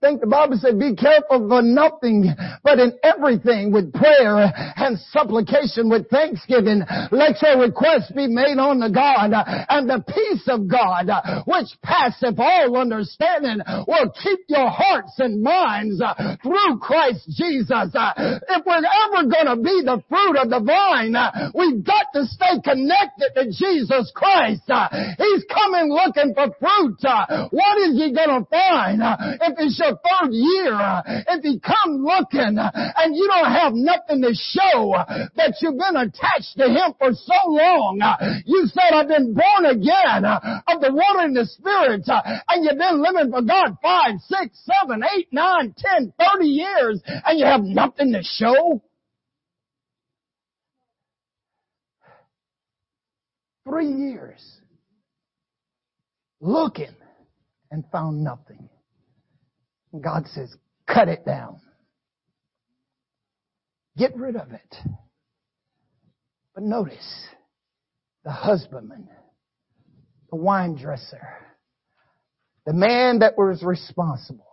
think 0.00 0.20
the 0.20 0.26
Bible 0.26 0.58
said, 0.60 0.78
be 0.78 0.94
careful 0.94 1.48
for 1.48 1.62
nothing, 1.62 2.30
but 2.62 2.78
in 2.78 2.92
everything 3.02 3.72
with 3.72 3.92
prayer 3.92 4.52
and 4.76 4.98
supplication 5.10 5.88
with 5.88 6.08
thanksgiving, 6.10 6.82
let 7.10 7.40
your 7.42 7.60
requests 7.60 8.12
be 8.12 8.26
made 8.28 8.58
on 8.58 8.78
the 8.78 8.90
God, 8.90 9.32
and 9.34 9.88
the 9.88 10.04
peace 10.06 10.46
of 10.46 10.68
God, 10.68 11.10
which 11.46 11.68
passeth 11.82 12.38
all 12.38 12.76
understanding, 12.76 13.58
will 13.86 14.10
keep 14.22 14.40
your 14.48 14.70
hearts 14.70 15.18
and 15.18 15.42
minds 15.42 16.02
through 16.42 16.78
Christ 16.78 17.26
Jesus. 17.34 17.90
If 17.94 18.62
we're 18.66 18.84
ever 18.84 19.26
gonna 19.26 19.56
be 19.56 19.82
the 19.82 20.02
fruit 20.08 20.36
of 20.38 20.50
the 20.50 20.60
vine, 20.60 21.16
we've 21.54 21.82
got 21.82 22.06
to 22.14 22.26
stay 22.26 22.60
connected 22.62 23.34
to 23.34 23.50
Jesus 23.50 24.12
Christ. 24.14 24.62
He's 25.18 25.44
coming 25.50 25.90
looking 25.90 26.34
for 26.34 26.54
fruit. 26.58 27.02
What 27.50 27.78
is 27.82 27.98
he 27.98 28.14
gonna 28.14 28.44
find? 28.46 29.02
If 29.42 29.58
your 29.78 29.87
third 29.96 30.32
year, 30.32 30.74
uh, 30.74 31.02
if 31.06 31.42
he 31.42 31.60
come 31.60 32.04
looking 32.04 32.58
uh, 32.58 32.70
and 32.96 33.16
you 33.16 33.26
don't 33.26 33.52
have 33.52 33.72
nothing 33.74 34.22
to 34.22 34.34
show 34.34 34.92
uh, 34.94 35.28
that 35.36 35.56
you've 35.60 35.78
been 35.78 35.96
attached 35.96 36.56
to 36.58 36.68
him 36.68 36.94
for 36.98 37.12
so 37.12 37.38
long, 37.46 38.00
you 38.44 38.66
said, 38.66 38.92
I've 38.92 39.08
been 39.08 39.34
born 39.34 39.64
again 39.66 40.24
of 40.24 40.80
the 40.80 40.92
water 40.92 41.20
and 41.20 41.36
the 41.36 41.46
spirit, 41.46 42.02
and 42.06 42.64
you've 42.64 42.78
been 42.78 43.02
living 43.02 43.30
for 43.30 43.42
God 43.42 43.76
five, 43.82 44.14
six, 44.26 44.58
seven, 44.64 45.02
eight, 45.16 45.28
nine, 45.32 45.74
ten, 45.76 46.12
thirty 46.18 46.48
years, 46.48 47.00
and 47.06 47.38
you 47.38 47.44
have 47.44 47.62
nothing 47.62 48.12
to 48.12 48.22
show? 48.22 48.82
Three 53.68 53.92
years 53.92 54.58
looking 56.40 56.94
and 57.70 57.84
found 57.92 58.24
nothing. 58.24 58.68
God 59.92 60.26
says, 60.28 60.54
cut 60.86 61.08
it 61.08 61.24
down. 61.24 61.60
Get 63.96 64.16
rid 64.16 64.36
of 64.36 64.52
it. 64.52 64.76
But 66.54 66.64
notice, 66.64 67.26
the 68.24 68.30
husbandman, 68.30 69.08
the 70.30 70.36
wine 70.36 70.76
dresser, 70.76 71.26
the 72.66 72.74
man 72.74 73.20
that 73.20 73.38
was 73.38 73.62
responsible 73.62 74.44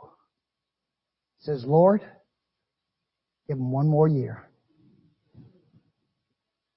says, 1.40 1.64
Lord, 1.66 2.02
give 3.48 3.58
him 3.58 3.72
one 3.72 3.88
more 3.88 4.08
year. 4.08 4.50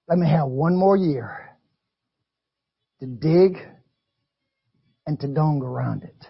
Let 0.09 0.19
me 0.19 0.29
have 0.29 0.49
one 0.49 0.77
more 0.77 0.97
year 0.97 1.51
to 3.01 3.07
dig 3.07 3.59
and 5.07 5.21
to 5.21 5.29
dung 5.29 5.63
around 5.63 6.03
it. 6.03 6.27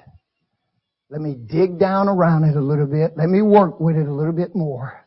Let 1.11 1.23
me 1.23 1.35
dig 1.35 1.79
down 1.79 2.09
around 2.09 2.45
it 2.45 2.57
a 2.57 2.61
little 2.61 2.87
bit. 2.87 3.13
Let 3.17 3.29
me 3.29 3.41
work 3.41 3.81
with 3.81 3.97
it 3.97 4.07
a 4.07 4.13
little 4.13 4.33
bit 4.33 4.55
more. 4.55 5.07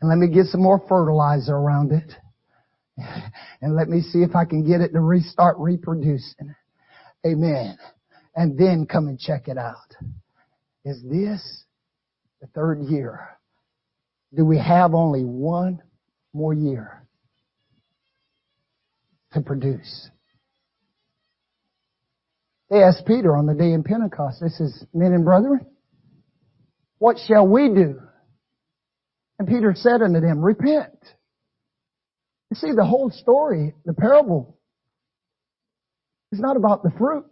And 0.00 0.08
let 0.08 0.18
me 0.18 0.32
get 0.32 0.46
some 0.46 0.62
more 0.62 0.80
fertilizer 0.88 1.54
around 1.54 1.92
it. 1.92 2.12
And 3.62 3.74
let 3.74 3.88
me 3.88 4.02
see 4.02 4.18
if 4.18 4.36
I 4.36 4.44
can 4.44 4.66
get 4.66 4.82
it 4.82 4.92
to 4.92 5.00
restart 5.00 5.56
reproducing. 5.58 6.54
Amen. 7.26 7.76
And 8.34 8.58
then 8.58 8.86
come 8.86 9.08
and 9.08 9.18
check 9.18 9.48
it 9.48 9.56
out. 9.56 9.94
Is 10.84 11.02
this 11.02 11.64
the 12.40 12.46
third 12.48 12.82
year? 12.82 13.38
Do 14.34 14.44
we 14.44 14.58
have 14.58 14.94
only 14.94 15.24
one 15.24 15.82
more 16.34 16.52
year 16.52 17.06
to 19.32 19.40
produce? 19.40 20.10
They 22.70 22.82
asked 22.82 23.06
Peter 23.06 23.36
on 23.36 23.46
the 23.46 23.54
day 23.54 23.72
of 23.74 23.84
Pentecost, 23.84 24.40
they 24.40 24.48
says, 24.48 24.84
men 24.92 25.12
and 25.12 25.24
brethren, 25.24 25.64
what 26.98 27.16
shall 27.26 27.46
we 27.46 27.68
do? 27.68 28.00
And 29.38 29.46
Peter 29.46 29.74
said 29.76 30.02
unto 30.02 30.20
them, 30.20 30.40
repent. 30.44 30.98
You 32.50 32.56
see, 32.56 32.72
the 32.74 32.84
whole 32.84 33.10
story, 33.10 33.74
the 33.84 33.92
parable, 33.92 34.58
is 36.32 36.40
not 36.40 36.56
about 36.56 36.82
the 36.82 36.90
fruit. 36.98 37.30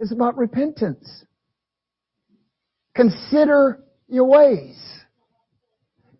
It's 0.00 0.12
about 0.12 0.36
repentance. 0.36 1.24
Consider 2.94 3.84
your 4.08 4.24
ways. 4.24 4.76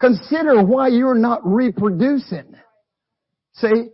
consider 0.02 0.62
why 0.62 0.88
you're 0.88 1.14
not 1.14 1.40
reproducing. 1.44 2.54
See? 3.54 3.90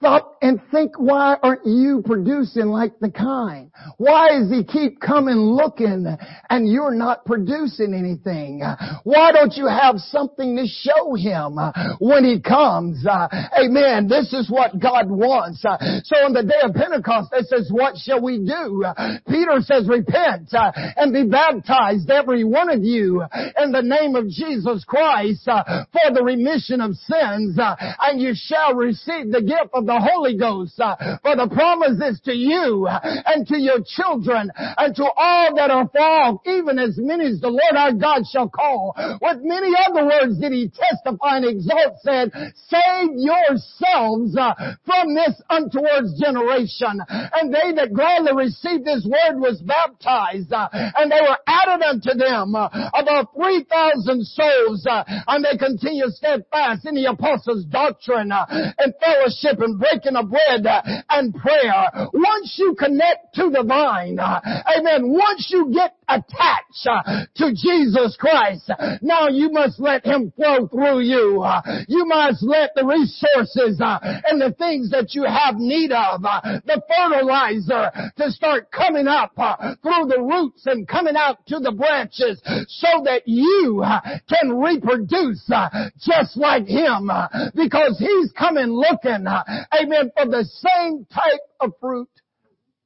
Stop 0.00 0.33
and 0.44 0.60
think, 0.70 1.00
why 1.00 1.38
aren't 1.42 1.64
you 1.64 2.02
producing 2.04 2.66
like 2.66 2.92
the 3.00 3.10
kind? 3.10 3.70
Why 3.96 4.28
does 4.28 4.50
he 4.50 4.62
keep 4.62 5.00
coming 5.00 5.38
looking 5.38 6.06
and 6.50 6.68
you're 6.70 6.94
not 6.94 7.24
producing 7.24 7.94
anything? 7.94 8.60
Why 9.04 9.32
don't 9.32 9.54
you 9.54 9.66
have 9.66 9.96
something 9.96 10.54
to 10.58 10.66
show 10.66 11.14
him 11.14 11.56
when 11.98 12.24
he 12.24 12.42
comes? 12.42 13.06
Uh, 13.06 13.26
amen. 13.58 14.06
This 14.06 14.34
is 14.34 14.50
what 14.50 14.78
God 14.78 15.08
wants. 15.08 15.64
Uh, 15.64 15.78
so 16.04 16.16
on 16.18 16.34
the 16.34 16.42
day 16.42 16.60
of 16.62 16.74
Pentecost, 16.74 17.30
it 17.32 17.46
says, 17.46 17.70
what 17.72 17.96
shall 17.96 18.20
we 18.20 18.36
do? 18.36 18.84
Peter 19.26 19.62
says, 19.62 19.88
repent 19.88 20.52
uh, 20.52 20.72
and 20.96 21.14
be 21.14 21.24
baptized, 21.24 22.10
every 22.10 22.44
one 22.44 22.68
of 22.68 22.84
you, 22.84 23.24
in 23.56 23.72
the 23.72 23.80
name 23.80 24.14
of 24.14 24.28
Jesus 24.28 24.84
Christ 24.84 25.44
for 25.46 26.12
the 26.12 26.22
remission 26.22 26.82
of 26.82 26.92
sins, 26.96 27.56
and 27.56 28.20
you 28.20 28.32
shall 28.34 28.74
receive 28.74 29.32
the 29.32 29.40
gift 29.40 29.72
of 29.72 29.86
the 29.86 29.94
the 29.94 30.00
Ghost. 30.36 30.78
Uh, 30.78 30.96
for 31.22 31.36
the 31.36 31.48
promise 31.48 32.00
is 32.02 32.20
to 32.24 32.32
you 32.32 32.86
and 32.88 33.46
to 33.46 33.58
your 33.58 33.78
children 33.84 34.50
and 34.56 34.94
to 34.96 35.04
all 35.04 35.54
that 35.56 35.70
are 35.70 35.88
far 35.88 36.38
even 36.46 36.78
as 36.78 36.96
many 36.98 37.26
as 37.26 37.40
the 37.40 37.48
Lord 37.48 37.76
our 37.76 37.92
God 37.92 38.24
shall 38.30 38.48
call. 38.48 38.94
With 39.20 39.38
many 39.42 39.72
other 39.86 40.04
words 40.06 40.38
did 40.40 40.52
he 40.52 40.70
testify 40.70 41.38
and 41.38 41.44
exalt, 41.44 42.00
said, 42.02 42.32
save 42.68 43.16
yourselves 43.16 44.36
uh, 44.36 44.54
from 44.84 45.14
this 45.14 45.40
untoward 45.50 46.04
generation. 46.18 47.00
And 47.08 47.52
they 47.52 47.72
that 47.76 47.92
gladly 47.94 48.34
received 48.34 48.84
this 48.84 49.06
word 49.06 49.40
was 49.40 49.60
baptized, 49.62 50.52
uh, 50.52 50.68
and 50.72 51.10
they 51.10 51.20
were 51.20 51.38
added 51.46 51.82
unto 51.82 52.12
them 52.16 52.54
about 52.54 53.34
3,000 53.36 54.24
souls, 54.24 54.86
and 54.86 55.44
they 55.44 55.56
continued 55.56 56.12
steadfast 56.14 56.86
in 56.86 56.94
the 56.94 57.06
apostles' 57.06 57.64
doctrine 57.66 58.32
and 58.32 58.94
fellowship 59.00 59.60
and 59.60 59.78
breaking 59.78 60.16
of 60.16 60.23
bread 60.24 60.66
and 61.10 61.34
prayer. 61.34 62.08
Once 62.12 62.56
you 62.58 62.74
connect 62.78 63.34
to 63.34 63.50
the 63.50 63.62
vine, 63.62 64.18
uh, 64.18 64.40
amen, 64.76 65.10
once 65.10 65.48
you 65.50 65.72
get 65.72 65.94
attached 66.08 66.86
uh, 66.86 67.24
to 67.36 67.52
Jesus 67.54 68.16
Christ, 68.18 68.70
now 69.02 69.28
you 69.28 69.50
must 69.50 69.80
let 69.80 70.04
Him 70.04 70.32
flow 70.36 70.68
through 70.68 71.00
you. 71.00 71.44
You 71.88 72.06
must 72.06 72.42
let 72.42 72.70
the 72.74 72.84
resources 72.84 73.80
uh, 73.80 73.98
and 74.02 74.40
the 74.40 74.54
things 74.58 74.90
that 74.90 75.14
you 75.14 75.24
have 75.24 75.56
need 75.56 75.92
of, 75.92 76.24
uh, 76.24 76.40
the 76.64 76.82
fertilizer 76.88 77.90
to 78.16 78.30
start 78.30 78.70
coming 78.70 79.06
up 79.06 79.34
through 79.82 80.06
the 80.08 80.20
roots 80.20 80.66
and 80.66 80.86
coming 80.88 81.16
out 81.16 81.44
to 81.46 81.58
the 81.58 81.72
branches 81.72 82.40
so 82.68 83.02
that 83.04 83.22
you 83.26 83.84
can 84.28 84.52
reproduce 84.52 85.50
just 85.98 86.36
like 86.36 86.66
Him 86.66 87.10
because 87.54 87.98
He's 87.98 88.32
coming 88.32 88.68
looking 88.68 89.26
amen, 89.72 90.10
for 90.16 90.26
the 90.26 90.44
same 90.44 91.06
type 91.06 91.40
of 91.60 91.72
fruit 91.80 92.08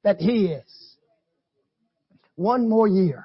that 0.05 0.19
he 0.19 0.47
is. 0.47 0.78
One 2.39 2.69
more 2.69 2.87
year. 2.87 3.25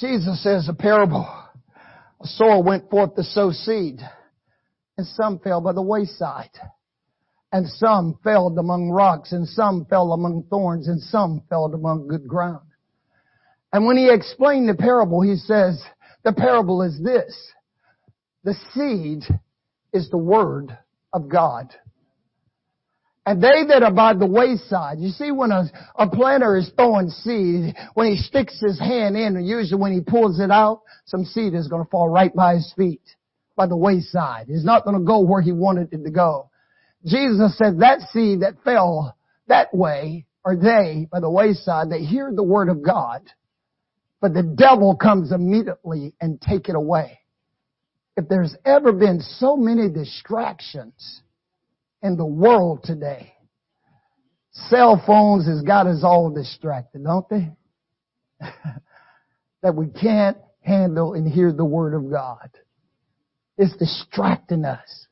Jesus 0.00 0.42
says 0.42 0.68
a 0.68 0.74
parable. 0.74 1.32
A 2.20 2.26
sower 2.26 2.60
went 2.60 2.90
forth 2.90 3.14
to 3.14 3.22
sow 3.22 3.52
seed, 3.52 4.00
and 4.96 5.06
some 5.06 5.38
fell 5.38 5.60
by 5.60 5.74
the 5.74 5.80
wayside, 5.80 6.50
and 7.52 7.68
some 7.68 8.18
fell 8.24 8.48
among 8.48 8.90
rocks, 8.90 9.30
and 9.30 9.46
some 9.46 9.86
fell 9.88 10.12
among 10.12 10.42
thorns, 10.50 10.88
and 10.88 11.00
some 11.00 11.44
fell 11.48 11.66
among 11.66 12.08
good 12.08 12.26
ground. 12.26 12.66
And 13.72 13.86
when 13.86 13.96
he 13.96 14.10
explained 14.12 14.68
the 14.68 14.74
parable, 14.74 15.20
he 15.20 15.36
says, 15.36 15.80
the 16.24 16.32
parable 16.32 16.82
is 16.82 17.00
this. 17.00 17.32
The 18.42 18.56
seed 18.74 19.22
is 19.92 20.10
the 20.10 20.18
word 20.18 20.76
of 21.12 21.28
God. 21.28 21.72
And 23.28 23.42
they 23.42 23.62
that 23.68 23.82
are 23.82 23.92
by 23.92 24.14
the 24.14 24.24
wayside, 24.24 25.00
you 25.00 25.10
see 25.10 25.30
when 25.32 25.50
a, 25.52 25.70
a 25.96 26.08
planter 26.08 26.56
is 26.56 26.72
throwing 26.74 27.10
seed, 27.10 27.76
when 27.92 28.10
he 28.10 28.16
sticks 28.16 28.58
his 28.58 28.80
hand 28.80 29.18
in, 29.18 29.36
and 29.36 29.46
usually 29.46 29.78
when 29.78 29.92
he 29.92 30.00
pulls 30.00 30.40
it 30.40 30.50
out, 30.50 30.80
some 31.04 31.26
seed 31.26 31.52
is 31.52 31.68
going 31.68 31.84
to 31.84 31.90
fall 31.90 32.08
right 32.08 32.34
by 32.34 32.54
his 32.54 32.72
feet, 32.74 33.02
by 33.54 33.66
the 33.66 33.76
wayside. 33.76 34.46
It's 34.48 34.64
not 34.64 34.82
going 34.82 34.98
to 34.98 35.04
go 35.04 35.20
where 35.20 35.42
he 35.42 35.52
wanted 35.52 35.92
it 35.92 36.02
to 36.04 36.10
go. 36.10 36.48
Jesus 37.04 37.58
said 37.58 37.80
that 37.80 38.00
seed 38.14 38.40
that 38.40 38.64
fell 38.64 39.14
that 39.46 39.74
way, 39.74 40.24
or 40.42 40.56
they 40.56 41.06
by 41.12 41.20
the 41.20 41.28
wayside, 41.28 41.90
they 41.90 42.04
hear 42.04 42.32
the 42.34 42.42
word 42.42 42.70
of 42.70 42.82
God, 42.82 43.28
but 44.22 44.32
the 44.32 44.42
devil 44.42 44.96
comes 44.96 45.32
immediately 45.32 46.14
and 46.18 46.40
take 46.40 46.70
it 46.70 46.74
away 46.74 47.18
if 48.16 48.26
there's 48.26 48.56
ever 48.64 48.90
been 48.90 49.20
so 49.20 49.54
many 49.54 49.90
distractions 49.90 51.20
in 52.02 52.16
the 52.16 52.26
world 52.26 52.80
today, 52.84 53.32
cell 54.52 55.02
phones 55.06 55.46
has 55.46 55.62
got 55.62 55.86
us 55.86 56.02
all 56.02 56.30
distracted, 56.30 57.04
don't 57.04 57.28
they? 57.28 57.50
that 59.62 59.74
we 59.74 59.88
can't 59.88 60.36
handle 60.60 61.14
and 61.14 61.30
hear 61.30 61.52
the 61.52 61.64
word 61.64 61.94
of 61.94 62.10
God. 62.10 62.50
It's 63.56 63.76
distracting 63.76 64.64
us. 64.64 65.06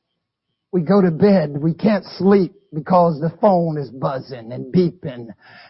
We 0.72 0.82
go 0.82 1.00
to 1.00 1.10
bed, 1.10 1.56
we 1.60 1.74
can't 1.74 2.04
sleep 2.04 2.52
because 2.72 3.20
the 3.20 3.36
phone 3.40 3.78
is 3.78 3.90
buzzing 3.90 4.52
and 4.52 4.72
beeping. 4.72 5.28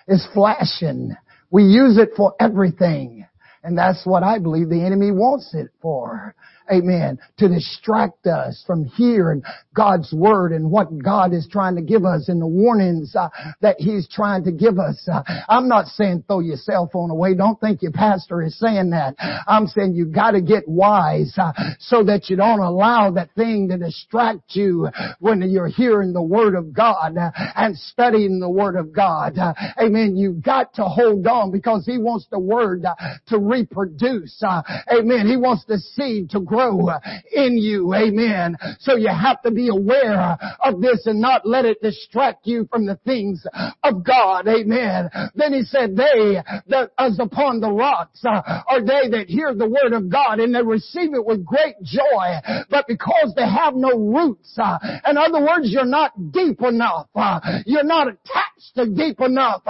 It's 0.08 0.26
flashing. 0.34 1.14
We 1.50 1.62
use 1.62 1.96
it 1.98 2.10
for 2.16 2.34
everything. 2.40 3.26
And 3.62 3.78
that's 3.78 4.04
what 4.04 4.22
I 4.22 4.38
believe 4.38 4.68
the 4.68 4.84
enemy 4.84 5.10
wants 5.12 5.54
it 5.54 5.68
for 5.80 6.34
amen, 6.72 7.18
to 7.38 7.48
distract 7.48 8.26
us 8.26 8.62
from 8.66 8.84
hearing 8.84 9.42
God's 9.74 10.12
word 10.12 10.52
and 10.52 10.70
what 10.70 10.98
God 10.98 11.32
is 11.32 11.48
trying 11.50 11.76
to 11.76 11.82
give 11.82 12.04
us 12.04 12.28
and 12.28 12.40
the 12.40 12.46
warnings 12.46 13.14
uh, 13.14 13.28
that 13.60 13.76
He's 13.78 14.08
trying 14.08 14.44
to 14.44 14.52
give 14.52 14.78
us. 14.78 15.06
Uh, 15.10 15.22
I'm 15.48 15.68
not 15.68 15.86
saying 15.86 16.24
throw 16.26 16.40
your 16.40 16.56
cell 16.56 16.88
phone 16.92 17.10
away. 17.10 17.34
Don't 17.34 17.60
think 17.60 17.82
your 17.82 17.92
pastor 17.92 18.42
is 18.42 18.58
saying 18.58 18.90
that. 18.90 19.14
I'm 19.46 19.66
saying 19.66 19.94
you 19.94 20.06
gotta 20.06 20.40
get 20.40 20.66
wise 20.66 21.34
uh, 21.38 21.52
so 21.78 22.02
that 22.04 22.28
you 22.28 22.36
don't 22.36 22.60
allow 22.60 23.10
that 23.12 23.30
thing 23.34 23.68
to 23.68 23.78
distract 23.78 24.56
you 24.56 24.88
when 25.20 25.42
you're 25.48 25.68
hearing 25.68 26.12
the 26.12 26.22
word 26.22 26.54
of 26.54 26.72
God 26.72 27.16
uh, 27.16 27.30
and 27.54 27.76
studying 27.76 28.40
the 28.40 28.50
word 28.50 28.76
of 28.76 28.92
God. 28.92 29.38
Uh, 29.38 29.54
amen. 29.80 30.16
You've 30.16 30.42
got 30.42 30.74
to 30.74 30.84
hold 30.84 31.26
on 31.26 31.50
because 31.52 31.84
He 31.86 31.98
wants 31.98 32.26
the 32.30 32.38
word 32.38 32.84
uh, 32.84 32.94
to 33.28 33.38
reproduce. 33.38 34.42
amen. 34.42 35.26
He 35.26 35.36
wants 35.36 35.64
the 35.66 35.78
seed 35.78 36.30
to 36.30 36.40
grow 36.40 36.55
grow 36.56 36.88
in 37.32 37.58
you. 37.58 37.94
Amen. 37.94 38.56
So 38.80 38.96
you 38.96 39.08
have 39.08 39.42
to 39.42 39.50
be 39.50 39.68
aware 39.68 40.38
of 40.60 40.80
this 40.80 41.06
and 41.06 41.20
not 41.20 41.46
let 41.46 41.64
it 41.64 41.82
distract 41.82 42.46
you 42.46 42.66
from 42.70 42.86
the 42.86 42.96
things 43.04 43.44
of 43.82 44.04
God. 44.04 44.48
Amen. 44.48 45.10
Then 45.34 45.52
he 45.52 45.62
said, 45.62 45.96
they 45.96 46.42
that 46.68 46.90
as 46.98 47.18
upon 47.20 47.60
the 47.60 47.70
rocks 47.70 48.22
uh, 48.24 48.62
are 48.68 48.80
they 48.80 49.08
that 49.10 49.26
hear 49.28 49.54
the 49.54 49.68
word 49.68 49.92
of 49.92 50.08
God 50.08 50.40
and 50.40 50.54
they 50.54 50.62
receive 50.62 51.14
it 51.14 51.24
with 51.24 51.44
great 51.44 51.74
joy, 51.82 52.28
but 52.70 52.86
because 52.86 53.32
they 53.36 53.48
have 53.48 53.74
no 53.74 53.98
roots, 53.98 54.56
uh, 54.58 54.78
in 55.08 55.18
other 55.18 55.40
words, 55.40 55.68
you're 55.70 55.84
not 55.84 56.12
deep 56.32 56.62
enough, 56.62 57.08
uh, 57.14 57.40
you're 57.66 57.84
not 57.84 58.08
attached 58.08 58.74
to 58.76 58.86
deep 58.88 59.20
enough 59.20 59.62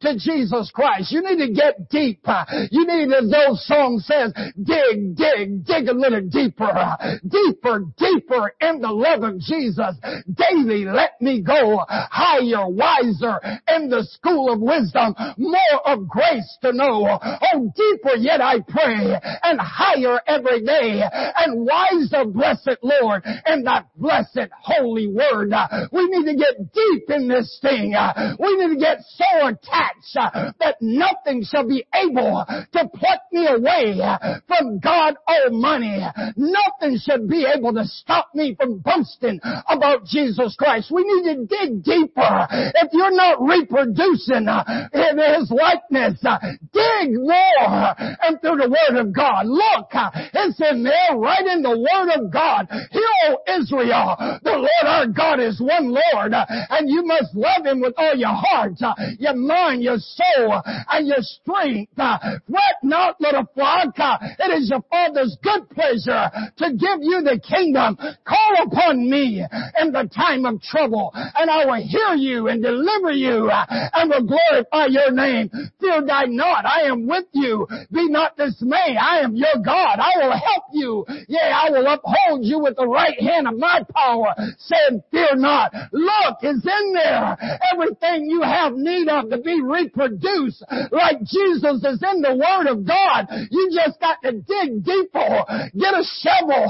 to 0.00 0.14
Jesus 0.18 0.70
Christ. 0.74 1.12
You 1.12 1.22
need 1.22 1.46
to 1.46 1.52
get 1.52 1.88
deep. 1.88 2.24
You 2.70 2.86
need, 2.86 3.12
as 3.12 3.30
those 3.30 3.66
songs 3.66 4.06
says, 4.06 4.32
dig, 4.62 5.16
dig, 5.16 5.64
dig 5.64 5.88
a 5.88 5.92
little 5.92 6.22
deeper, 6.34 6.96
deeper, 7.28 7.84
deeper 7.96 8.52
in 8.60 8.80
the 8.80 8.90
love 8.90 9.22
of 9.22 9.38
Jesus. 9.38 9.96
Daily 10.34 10.84
let 10.84 11.20
me 11.22 11.40
go 11.40 11.80
higher, 11.88 12.68
wiser 12.68 13.40
in 13.68 13.88
the 13.88 14.04
school 14.10 14.52
of 14.52 14.60
wisdom, 14.60 15.14
more 15.38 15.80
of 15.86 16.08
grace 16.08 16.58
to 16.62 16.72
know. 16.72 17.06
Oh, 17.22 17.72
deeper 17.76 18.16
yet 18.18 18.40
I 18.40 18.60
pray 18.60 19.14
and 19.42 19.60
higher 19.60 20.20
every 20.26 20.64
day 20.64 21.02
and 21.36 21.64
wiser, 21.64 22.24
blessed 22.24 22.78
Lord, 22.82 23.22
in 23.46 23.62
that 23.64 23.86
blessed 23.96 24.50
holy 24.60 25.06
word. 25.06 25.52
We 25.92 26.06
need 26.08 26.32
to 26.32 26.36
get 26.36 26.72
deep 26.72 27.10
in 27.10 27.28
this 27.28 27.58
thing. 27.62 27.94
We 28.38 28.56
need 28.56 28.74
to 28.74 28.80
get 28.80 28.98
so 29.02 29.46
attached 29.46 30.14
that 30.58 30.76
nothing 30.80 31.44
shall 31.44 31.68
be 31.68 31.86
able 31.94 32.44
to 32.48 32.88
pluck 32.94 33.20
me 33.30 33.46
away 33.46 34.00
from 34.48 34.80
God 34.80 35.14
Almighty. 35.28 36.02
Nothing 36.36 36.98
should 36.98 37.28
be 37.28 37.46
able 37.46 37.72
to 37.74 37.84
stop 37.84 38.28
me 38.34 38.54
from 38.54 38.78
boasting 38.78 39.40
about 39.68 40.04
Jesus 40.04 40.56
Christ. 40.56 40.90
We 40.90 41.04
need 41.04 41.34
to 41.34 41.46
dig 41.46 41.82
deeper. 41.84 42.46
If 42.50 42.90
you're 42.92 43.14
not 43.14 43.40
reproducing 43.40 44.48
uh, 44.48 44.88
in 44.92 45.18
His 45.18 45.50
likeness, 45.50 46.20
uh, 46.24 46.38
dig 46.72 47.14
more 47.14 47.94
into 48.28 48.56
the 48.56 48.68
Word 48.68 49.00
of 49.00 49.14
God. 49.14 49.46
Look, 49.46 49.94
uh, 49.94 50.10
it's 50.14 50.60
in 50.60 50.82
there, 50.82 51.16
right 51.16 51.46
in 51.46 51.62
the 51.62 51.76
Word 51.76 52.10
of 52.14 52.32
God. 52.32 52.68
Hear, 52.90 53.02
O 53.28 53.60
Israel, 53.60 54.16
the 54.42 54.52
Lord 54.52 54.84
our 54.84 55.06
God 55.06 55.40
is 55.40 55.60
one 55.60 55.90
Lord, 55.90 56.32
and 56.34 56.88
you 56.88 57.04
must 57.04 57.34
love 57.34 57.64
Him 57.64 57.80
with 57.80 57.94
all 57.96 58.14
your 58.14 58.34
heart, 58.34 58.74
your 59.18 59.34
mind, 59.34 59.82
your 59.82 59.98
soul, 59.98 60.62
and 60.90 61.06
your 61.06 61.20
strength. 61.20 61.92
Fret 61.94 62.78
not, 62.82 63.20
little 63.20 63.46
flock. 63.54 63.94
It 63.96 64.62
is 64.62 64.70
your 64.70 64.82
Father's 64.90 65.36
good 65.42 65.68
pleasure 65.70 66.13
longer 66.14 66.52
to 66.58 66.70
give 66.72 66.98
you 67.02 67.22
the 67.22 67.40
kingdom. 67.40 67.96
Call 68.24 68.66
upon 68.66 69.10
me 69.10 69.44
in 69.80 69.92
the 69.92 70.08
time 70.14 70.44
of 70.46 70.60
trouble 70.62 71.10
and 71.14 71.50
I 71.50 71.64
will 71.64 71.82
hear 71.82 72.14
you 72.14 72.48
and 72.48 72.62
deliver 72.62 73.12
you 73.12 73.50
uh, 73.50 73.64
and 73.94 74.10
will 74.10 74.26
glorify 74.26 74.86
your 74.86 75.12
name. 75.12 75.50
Fear 75.80 76.02
not. 76.02 76.64
I 76.64 76.82
am 76.82 77.06
with 77.06 77.26
you. 77.32 77.66
Be 77.92 78.08
not 78.08 78.36
dismayed. 78.36 78.96
I 78.96 79.20
am 79.20 79.34
your 79.34 79.56
God. 79.64 79.98
I 79.98 80.12
will 80.16 80.32
help 80.32 80.64
you. 80.72 81.04
Yea, 81.28 81.52
I 81.52 81.70
will 81.70 81.86
uphold 81.86 82.44
you 82.44 82.58
with 82.60 82.76
the 82.76 82.86
right 82.86 83.20
hand 83.20 83.48
of 83.48 83.58
my 83.58 83.82
power, 83.94 84.34
saying, 84.58 85.02
fear 85.10 85.34
not. 85.34 85.72
Look, 85.92 86.38
it's 86.42 86.64
in 86.64 86.92
there. 86.92 87.36
Everything 87.72 88.26
you 88.26 88.42
have 88.42 88.74
need 88.74 89.08
of 89.08 89.30
to 89.30 89.38
be 89.38 89.60
reproduced 89.60 90.62
like 90.90 91.18
Jesus 91.24 91.84
is 91.84 92.02
in 92.02 92.20
the 92.20 92.34
Word 92.34 92.70
of 92.70 92.86
God. 92.86 93.28
You 93.50 93.70
just 93.72 94.00
got 94.00 94.22
to 94.22 94.32
dig 94.32 94.84
deeper. 94.84 95.44
Get 95.74 95.94
a 95.94 96.03
shovel. 96.04 96.64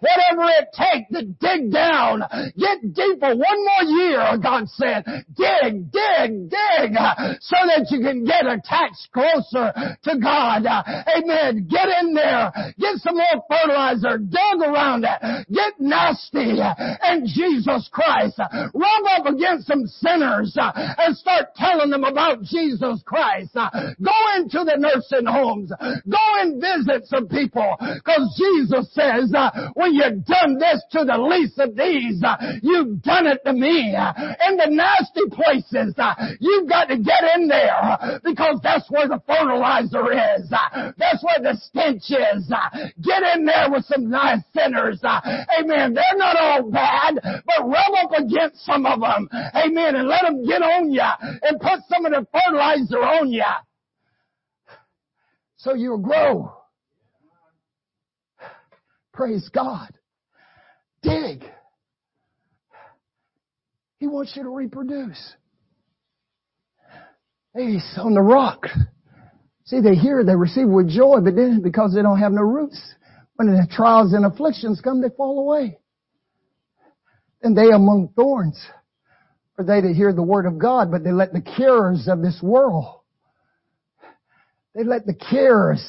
Whatever 0.00 0.44
it 0.58 0.68
takes 0.72 1.10
to 1.12 1.24
dig 1.40 1.72
down. 1.72 2.22
Get 2.56 2.80
deeper. 2.94 3.34
One 3.34 3.60
more 3.64 3.84
year, 3.84 4.38
God 4.42 4.68
said. 4.68 5.04
Dig, 5.36 5.90
dig, 5.92 6.50
dig. 6.50 6.92
So 7.40 7.56
that 7.66 7.86
you 7.90 8.00
can 8.00 8.24
get 8.24 8.46
attached 8.46 9.08
closer 9.12 9.72
to 10.02 10.18
God. 10.18 10.64
Amen. 10.66 11.66
Get 11.68 11.88
in 12.00 12.14
there. 12.14 12.52
Get 12.78 12.96
some 12.98 13.16
more 13.16 13.42
fertilizer. 13.48 14.18
Dug 14.18 14.62
around 14.62 15.04
it. 15.04 15.46
Get 15.52 15.78
nasty. 15.78 16.58
And 16.60 17.26
Jesus 17.26 17.88
Christ. 17.92 18.38
Rub 18.38 19.04
up 19.16 19.26
against 19.26 19.66
some 19.66 19.86
sinners 19.86 20.56
and 20.56 21.16
start 21.16 21.54
telling 21.56 21.90
them 21.90 22.04
about 22.04 22.42
Jesus 22.42 23.02
Christ. 23.04 23.54
Go 23.54 24.18
into 24.36 24.64
the 24.64 24.76
nursing 24.76 25.26
homes. 25.26 25.72
Go 26.08 26.24
and 26.40 26.60
visit 26.60 27.06
some 27.06 27.28
people. 27.28 27.76
Cause 28.04 28.34
Jesus 28.36 28.67
says, 28.68 29.32
uh, 29.34 29.70
when 29.74 29.94
you've 29.94 30.24
done 30.24 30.58
this 30.58 30.82
to 30.92 31.04
the 31.04 31.18
least 31.18 31.58
of 31.58 31.76
these, 31.76 32.22
uh, 32.22 32.36
you've 32.62 33.02
done 33.02 33.26
it 33.26 33.40
to 33.44 33.52
me. 33.52 33.94
In 33.94 34.56
the 34.56 34.68
nasty 34.68 35.26
places, 35.30 35.94
uh, 35.98 36.14
you've 36.40 36.68
got 36.68 36.88
to 36.88 36.96
get 36.96 37.24
in 37.36 37.48
there 37.48 38.20
because 38.24 38.60
that's 38.62 38.90
where 38.90 39.08
the 39.08 39.20
fertilizer 39.26 40.12
is. 40.12 40.50
That's 40.50 41.24
where 41.24 41.40
the 41.40 41.58
stench 41.60 42.10
is. 42.10 42.52
Get 43.02 43.22
in 43.34 43.44
there 43.44 43.70
with 43.70 43.84
some 43.86 44.10
nice 44.10 44.42
sinners. 44.56 45.00
Amen. 45.04 45.94
They're 45.94 46.16
not 46.16 46.36
all 46.36 46.70
bad, 46.70 47.14
but 47.22 47.66
rub 47.66 47.94
up 48.04 48.12
against 48.12 48.64
some 48.64 48.86
of 48.86 49.00
them. 49.00 49.28
Amen. 49.54 49.96
And 49.96 50.08
let 50.08 50.22
them 50.22 50.44
get 50.46 50.62
on 50.62 50.90
you 50.90 51.02
and 51.20 51.60
put 51.60 51.80
some 51.88 52.06
of 52.06 52.12
the 52.12 52.26
fertilizer 52.32 52.98
on 52.98 53.30
you. 53.30 53.42
So 55.56 55.74
you'll 55.74 55.98
grow. 55.98 56.57
Praise 59.18 59.48
God. 59.52 59.92
Dig. 61.02 61.42
He 63.98 64.06
wants 64.06 64.36
you 64.36 64.44
to 64.44 64.48
reproduce. 64.48 65.34
Hey, 67.52 67.78
on 67.96 68.14
the 68.14 68.22
rock. 68.22 68.68
See, 69.64 69.80
they 69.80 69.96
hear, 69.96 70.22
they 70.22 70.36
receive 70.36 70.68
with 70.68 70.88
joy, 70.88 71.16
but 71.20 71.34
then 71.34 71.62
because 71.62 71.96
they 71.96 72.02
don't 72.02 72.20
have 72.20 72.30
no 72.30 72.42
roots, 72.42 72.80
when 73.34 73.48
the 73.48 73.66
trials 73.68 74.12
and 74.12 74.24
afflictions 74.24 74.80
come, 74.80 75.02
they 75.02 75.08
fall 75.16 75.40
away. 75.40 75.80
And 77.42 77.58
they 77.58 77.72
among 77.72 78.12
thorns 78.14 78.56
are 79.58 79.64
they 79.64 79.80
that 79.80 79.96
hear 79.96 80.12
the 80.12 80.22
word 80.22 80.46
of 80.46 80.60
God, 80.60 80.92
but 80.92 81.02
they 81.02 81.10
let 81.10 81.32
the 81.32 81.42
cares 81.42 82.06
of 82.06 82.22
this 82.22 82.38
world, 82.40 83.00
they 84.76 84.84
let 84.84 85.06
the 85.06 85.14
cares 85.14 85.84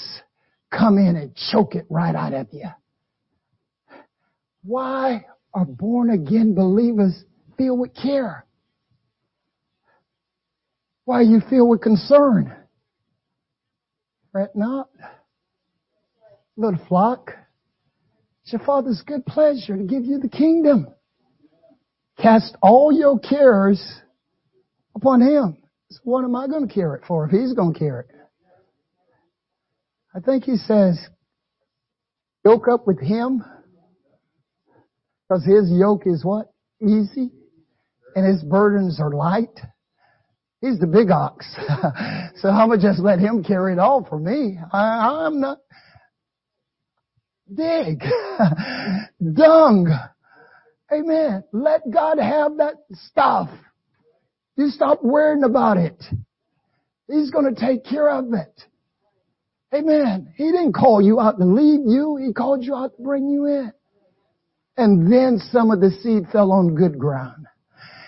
come 0.72 0.98
in 0.98 1.16
and 1.16 1.36
choke 1.52 1.76
it 1.76 1.86
right 1.92 2.16
out 2.16 2.34
of 2.34 2.48
you. 2.52 2.66
Why 4.70 5.26
are 5.52 5.66
born 5.66 6.12
again 6.12 6.54
believers 6.54 7.24
filled 7.58 7.80
with 7.80 7.96
care? 7.96 8.46
Why 11.06 11.16
are 11.16 11.24
you 11.24 11.42
filled 11.50 11.70
with 11.70 11.82
concern? 11.82 12.56
Fret 14.32 14.56
not, 14.56 14.92
little 16.56 16.80
flock. 16.88 17.32
It's 18.44 18.54
your 18.54 18.62
Father's 18.64 19.02
good 19.08 19.26
pleasure 19.26 19.76
to 19.76 19.84
give 19.86 20.06
you 20.06 20.20
the 20.20 20.30
kingdom. 20.30 20.86
Cast 22.22 22.56
all 22.62 22.92
your 22.92 23.18
cares 23.18 23.84
upon 24.94 25.22
Him. 25.22 25.58
So 25.90 26.00
what 26.04 26.24
am 26.24 26.36
I 26.36 26.46
going 26.46 26.68
to 26.68 26.72
care 26.72 26.94
it 26.94 27.06
for 27.08 27.26
if 27.26 27.32
He's 27.32 27.54
going 27.54 27.74
to 27.74 27.80
care 27.80 28.02
it? 28.02 28.16
I 30.16 30.20
think 30.20 30.44
He 30.44 30.58
says, 30.58 31.00
yoke 32.46 32.68
up 32.72 32.86
with 32.86 33.02
Him 33.02 33.44
because 35.30 35.46
His 35.46 35.70
yoke 35.72 36.04
is 36.08 36.26
what? 36.26 36.52
Easy. 36.82 37.32
And 38.16 38.26
His 38.26 38.44
burdens 38.44 39.00
are 39.00 39.12
light. 39.12 39.60
He's 40.62 40.80
the 40.80 40.88
big 40.88 41.12
ox. 41.12 41.46
so 42.42 42.50
I'm 42.50 42.68
going 42.68 42.82
to 42.82 42.86
just 42.86 43.00
let 43.00 43.20
Him 43.20 43.44
carry 43.44 43.74
it 43.74 43.80
all 43.80 44.04
for 44.04 44.20
me. 44.20 44.58
I, 44.74 45.26
I'm 45.26 45.40
not, 45.40 45.60
dig, 47.54 48.04
dung, 49.34 49.88
Amen. 50.92 51.44
Let 51.54 51.82
God 51.92 52.18
have 52.18 52.58
that 52.58 52.76
stuff. 52.94 53.50
You 54.56 54.70
stop 54.70 55.04
worrying 55.04 55.44
about 55.44 55.78
it. 55.78 56.04
He's 57.08 57.32
going 57.32 57.54
to 57.54 57.60
take 57.60 57.86
care 57.86 58.10
of 58.10 58.34
it. 58.34 58.62
Amen. 59.74 60.34
He 60.36 60.46
didn't 60.46 60.74
call 60.74 61.02
you 61.02 61.20
out 61.20 61.38
to 61.38 61.46
lead 61.46 61.82
you. 61.86 62.18
He 62.18 62.34
called 62.34 62.64
you 62.64 62.76
out 62.76 62.96
to 62.98 63.04
bring 63.04 63.30
you 63.30 63.46
in. 63.46 63.72
And 64.80 65.12
then 65.12 65.40
some 65.52 65.72
of 65.72 65.82
the 65.82 65.92
seed 65.92 66.24
fell 66.32 66.54
on 66.54 66.74
good 66.74 66.98
ground. 66.98 67.48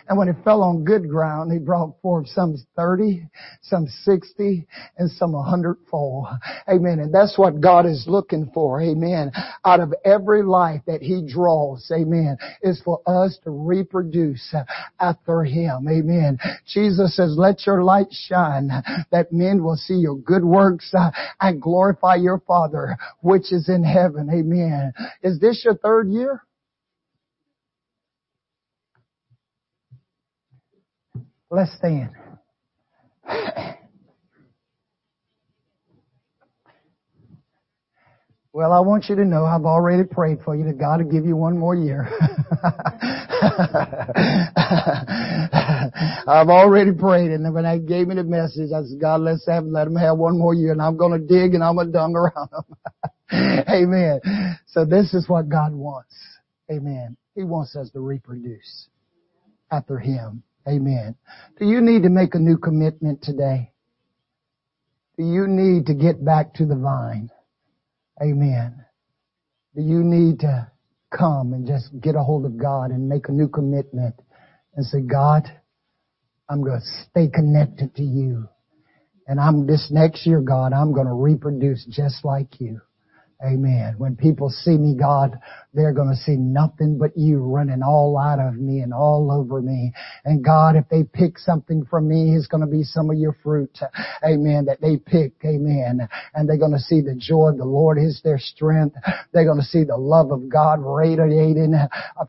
And 0.07 0.17
when 0.17 0.29
it 0.29 0.37
fell 0.45 0.63
on 0.63 0.85
good 0.85 1.09
ground, 1.09 1.51
he 1.51 1.59
brought 1.59 1.99
forth 2.01 2.27
some 2.29 2.55
30, 2.77 3.27
some 3.61 3.87
60, 3.87 4.65
and 4.97 5.11
some 5.11 5.33
100 5.33 5.77
fold. 5.89 6.27
Amen. 6.69 6.99
And 6.99 7.13
that's 7.13 7.37
what 7.37 7.59
God 7.59 7.85
is 7.85 8.05
looking 8.07 8.51
for. 8.53 8.81
Amen. 8.81 9.33
Out 9.65 9.81
of 9.81 9.93
every 10.05 10.43
life 10.43 10.81
that 10.87 11.01
he 11.01 11.25
draws, 11.27 11.91
amen, 11.93 12.37
is 12.61 12.81
for 12.85 13.01
us 13.05 13.37
to 13.43 13.51
reproduce 13.51 14.55
after 14.99 15.43
him. 15.43 15.87
Amen. 15.89 16.39
Jesus 16.65 17.17
says, 17.17 17.35
let 17.37 17.65
your 17.65 17.83
light 17.83 18.07
shine 18.11 18.69
that 19.11 19.33
men 19.33 19.61
will 19.61 19.77
see 19.77 19.95
your 19.95 20.17
good 20.17 20.45
works 20.45 20.93
and 21.41 21.61
glorify 21.61 22.15
your 22.15 22.39
Father 22.47 22.97
which 23.19 23.51
is 23.51 23.67
in 23.67 23.83
heaven. 23.83 24.29
Amen. 24.29 24.93
Is 25.21 25.37
this 25.39 25.63
your 25.65 25.75
third 25.75 26.09
year? 26.09 26.43
Let's 31.53 31.73
stand. 31.75 32.11
Well, 38.53 38.71
I 38.71 38.79
want 38.79 39.09
you 39.09 39.15
to 39.15 39.25
know 39.25 39.43
I've 39.45 39.65
already 39.65 40.05
prayed 40.05 40.39
for 40.45 40.55
you 40.55 40.63
that 40.65 40.77
God 40.77 41.03
will 41.03 41.11
give 41.11 41.25
you 41.25 41.35
one 41.35 41.57
more 41.57 41.75
year. 41.75 42.07
I've 46.25 46.47
already 46.49 46.93
prayed 46.93 47.31
and 47.31 47.53
when 47.53 47.65
I 47.65 47.79
gave 47.79 48.07
me 48.07 48.15
the 48.15 48.23
message, 48.23 48.71
I 48.73 48.83
said, 48.83 49.01
God, 49.01 49.19
let's 49.19 49.45
have, 49.47 49.65
let 49.65 49.87
him 49.87 49.95
have 49.95 50.17
one 50.17 50.37
more 50.37 50.53
year 50.53 50.71
and 50.71 50.81
I'm 50.81 50.95
going 50.95 51.19
to 51.19 51.27
dig 51.27 51.53
and 51.53 51.61
I'm 51.61 51.75
going 51.75 51.87
to 51.87 51.93
dung 51.93 52.15
around 52.15 52.49
him. 52.53 52.63
Amen. 53.69 54.21
So 54.67 54.85
this 54.85 55.13
is 55.13 55.27
what 55.27 55.49
God 55.49 55.73
wants. 55.73 56.15
Amen. 56.71 57.17
He 57.35 57.43
wants 57.43 57.75
us 57.75 57.89
to 57.91 57.99
reproduce 57.99 58.87
after 59.69 59.99
him. 59.99 60.43
Amen. 60.67 61.15
Do 61.59 61.65
you 61.65 61.81
need 61.81 62.03
to 62.03 62.09
make 62.09 62.35
a 62.35 62.39
new 62.39 62.57
commitment 62.57 63.21
today? 63.21 63.71
Do 65.17 65.23
you 65.23 65.47
need 65.47 65.87
to 65.87 65.93
get 65.93 66.23
back 66.23 66.53
to 66.55 66.65
the 66.65 66.75
vine? 66.75 67.29
Amen. 68.21 68.85
Do 69.75 69.81
you 69.81 70.03
need 70.03 70.39
to 70.41 70.71
come 71.15 71.53
and 71.53 71.67
just 71.67 71.89
get 71.99 72.15
a 72.15 72.23
hold 72.23 72.45
of 72.45 72.57
God 72.57 72.91
and 72.91 73.09
make 73.09 73.29
a 73.29 73.31
new 73.31 73.47
commitment 73.47 74.15
and 74.75 74.85
say, 74.85 75.01
God, 75.01 75.43
I'm 76.49 76.61
going 76.63 76.79
to 76.79 76.85
stay 77.09 77.29
connected 77.33 77.95
to 77.95 78.03
you. 78.03 78.47
And 79.27 79.39
I'm 79.39 79.65
this 79.65 79.89
next 79.91 80.25
year, 80.25 80.41
God, 80.41 80.73
I'm 80.73 80.93
going 80.93 81.07
to 81.07 81.13
reproduce 81.13 81.85
just 81.85 82.25
like 82.25 82.59
you. 82.59 82.81
Amen. 83.43 83.95
When 83.97 84.15
people 84.15 84.49
see 84.49 84.77
me, 84.77 84.95
God, 84.95 85.39
they're 85.73 85.93
going 85.93 86.09
to 86.09 86.15
see 86.15 86.35
nothing 86.35 86.99
but 86.99 87.17
you 87.17 87.39
running 87.39 87.81
all 87.81 88.19
out 88.19 88.39
of 88.39 88.55
me 88.55 88.81
and 88.81 88.93
all 88.93 89.31
over 89.31 89.61
me. 89.61 89.93
And 90.25 90.43
God, 90.43 90.75
if 90.75 90.87
they 90.89 91.03
pick 91.03 91.39
something 91.39 91.85
from 91.89 92.07
me, 92.07 92.35
it's 92.35 92.45
going 92.45 92.61
to 92.61 92.67
be 92.67 92.83
some 92.83 93.09
of 93.09 93.17
your 93.17 93.35
fruit. 93.41 93.75
Amen. 94.23 94.65
That 94.65 94.79
they 94.79 94.97
pick. 94.97 95.33
Amen. 95.43 96.07
And 96.35 96.47
they're 96.47 96.57
going 96.57 96.73
to 96.73 96.79
see 96.79 97.01
the 97.01 97.15
joy 97.15 97.49
of 97.49 97.57
the 97.57 97.65
Lord 97.65 97.97
is 97.97 98.21
their 98.23 98.37
strength. 98.37 98.95
They're 99.33 99.45
going 99.45 99.59
to 99.59 99.65
see 99.65 99.85
the 99.85 99.97
love 99.97 100.31
of 100.31 100.47
God 100.47 100.79
radiating 100.81 101.73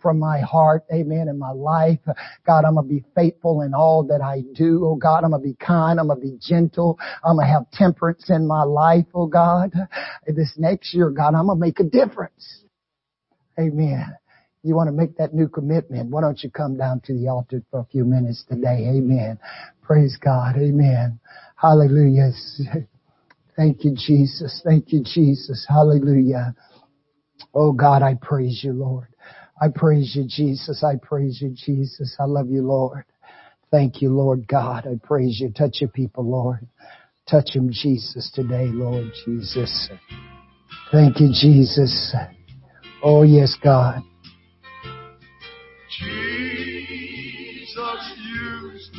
from 0.00 0.18
my 0.18 0.40
heart. 0.40 0.84
Amen. 0.90 1.28
In 1.28 1.38
my 1.38 1.50
life. 1.50 2.00
God, 2.46 2.64
I'm 2.64 2.76
going 2.76 2.88
to 2.88 2.94
be 2.94 3.04
faithful 3.14 3.60
in 3.60 3.74
all 3.74 4.04
that 4.04 4.22
I 4.22 4.44
do. 4.54 4.86
Oh 4.86 4.96
God, 4.96 5.24
I'm 5.24 5.30
going 5.32 5.42
to 5.42 5.48
be 5.48 5.56
kind. 5.56 6.00
I'm 6.00 6.06
going 6.06 6.20
to 6.20 6.26
be 6.26 6.38
gentle. 6.40 6.98
I'm 7.22 7.36
going 7.36 7.46
to 7.46 7.52
have 7.52 7.70
temperance 7.72 8.30
in 8.30 8.46
my 8.46 8.62
life. 8.62 9.06
Oh 9.14 9.26
God, 9.26 9.72
this 10.26 10.54
next 10.56 10.94
year 10.94 11.01
year, 11.02 11.10
God, 11.10 11.34
I'm 11.34 11.46
going 11.46 11.58
to 11.58 11.60
make 11.60 11.80
a 11.80 11.84
difference. 11.84 12.64
Amen. 13.58 14.16
You 14.62 14.76
want 14.76 14.88
to 14.88 14.92
make 14.92 15.16
that 15.16 15.34
new 15.34 15.48
commitment. 15.48 16.10
Why 16.10 16.20
don't 16.20 16.42
you 16.42 16.50
come 16.50 16.76
down 16.76 17.00
to 17.06 17.12
the 17.12 17.28
altar 17.28 17.62
for 17.70 17.80
a 17.80 17.84
few 17.86 18.04
minutes 18.04 18.44
today? 18.48 18.86
Amen. 18.88 19.38
Praise 19.82 20.16
God. 20.22 20.56
Amen. 20.56 21.18
Hallelujah. 21.56 22.30
Thank 23.56 23.84
you, 23.84 23.94
Jesus. 23.94 24.62
Thank 24.64 24.92
you, 24.92 25.02
Jesus. 25.02 25.66
Hallelujah. 25.68 26.54
Oh 27.54 27.72
God, 27.72 28.02
I 28.02 28.14
praise 28.14 28.62
you, 28.62 28.72
Lord. 28.72 29.08
I 29.60 29.68
praise 29.74 30.14
you, 30.16 30.24
Jesus. 30.26 30.82
I 30.82 30.94
praise 30.96 31.40
you, 31.42 31.50
Jesus. 31.50 32.16
I 32.18 32.24
love 32.24 32.48
you, 32.48 32.62
Lord. 32.62 33.04
Thank 33.70 34.00
you, 34.00 34.10
Lord 34.10 34.46
God. 34.46 34.86
I 34.86 35.04
praise 35.04 35.38
you. 35.40 35.50
Touch 35.50 35.80
your 35.80 35.90
people, 35.90 36.24
Lord. 36.24 36.66
Touch 37.28 37.54
him, 37.54 37.70
Jesus, 37.72 38.30
today, 38.34 38.66
Lord 38.66 39.12
Jesus. 39.24 39.88
Thank 40.92 41.20
you, 41.20 41.28
Jesus. 41.32 42.14
Oh, 43.02 43.22
yes, 43.22 43.56
God. 43.64 44.02
Jesus 45.88 46.12
used 48.18 48.94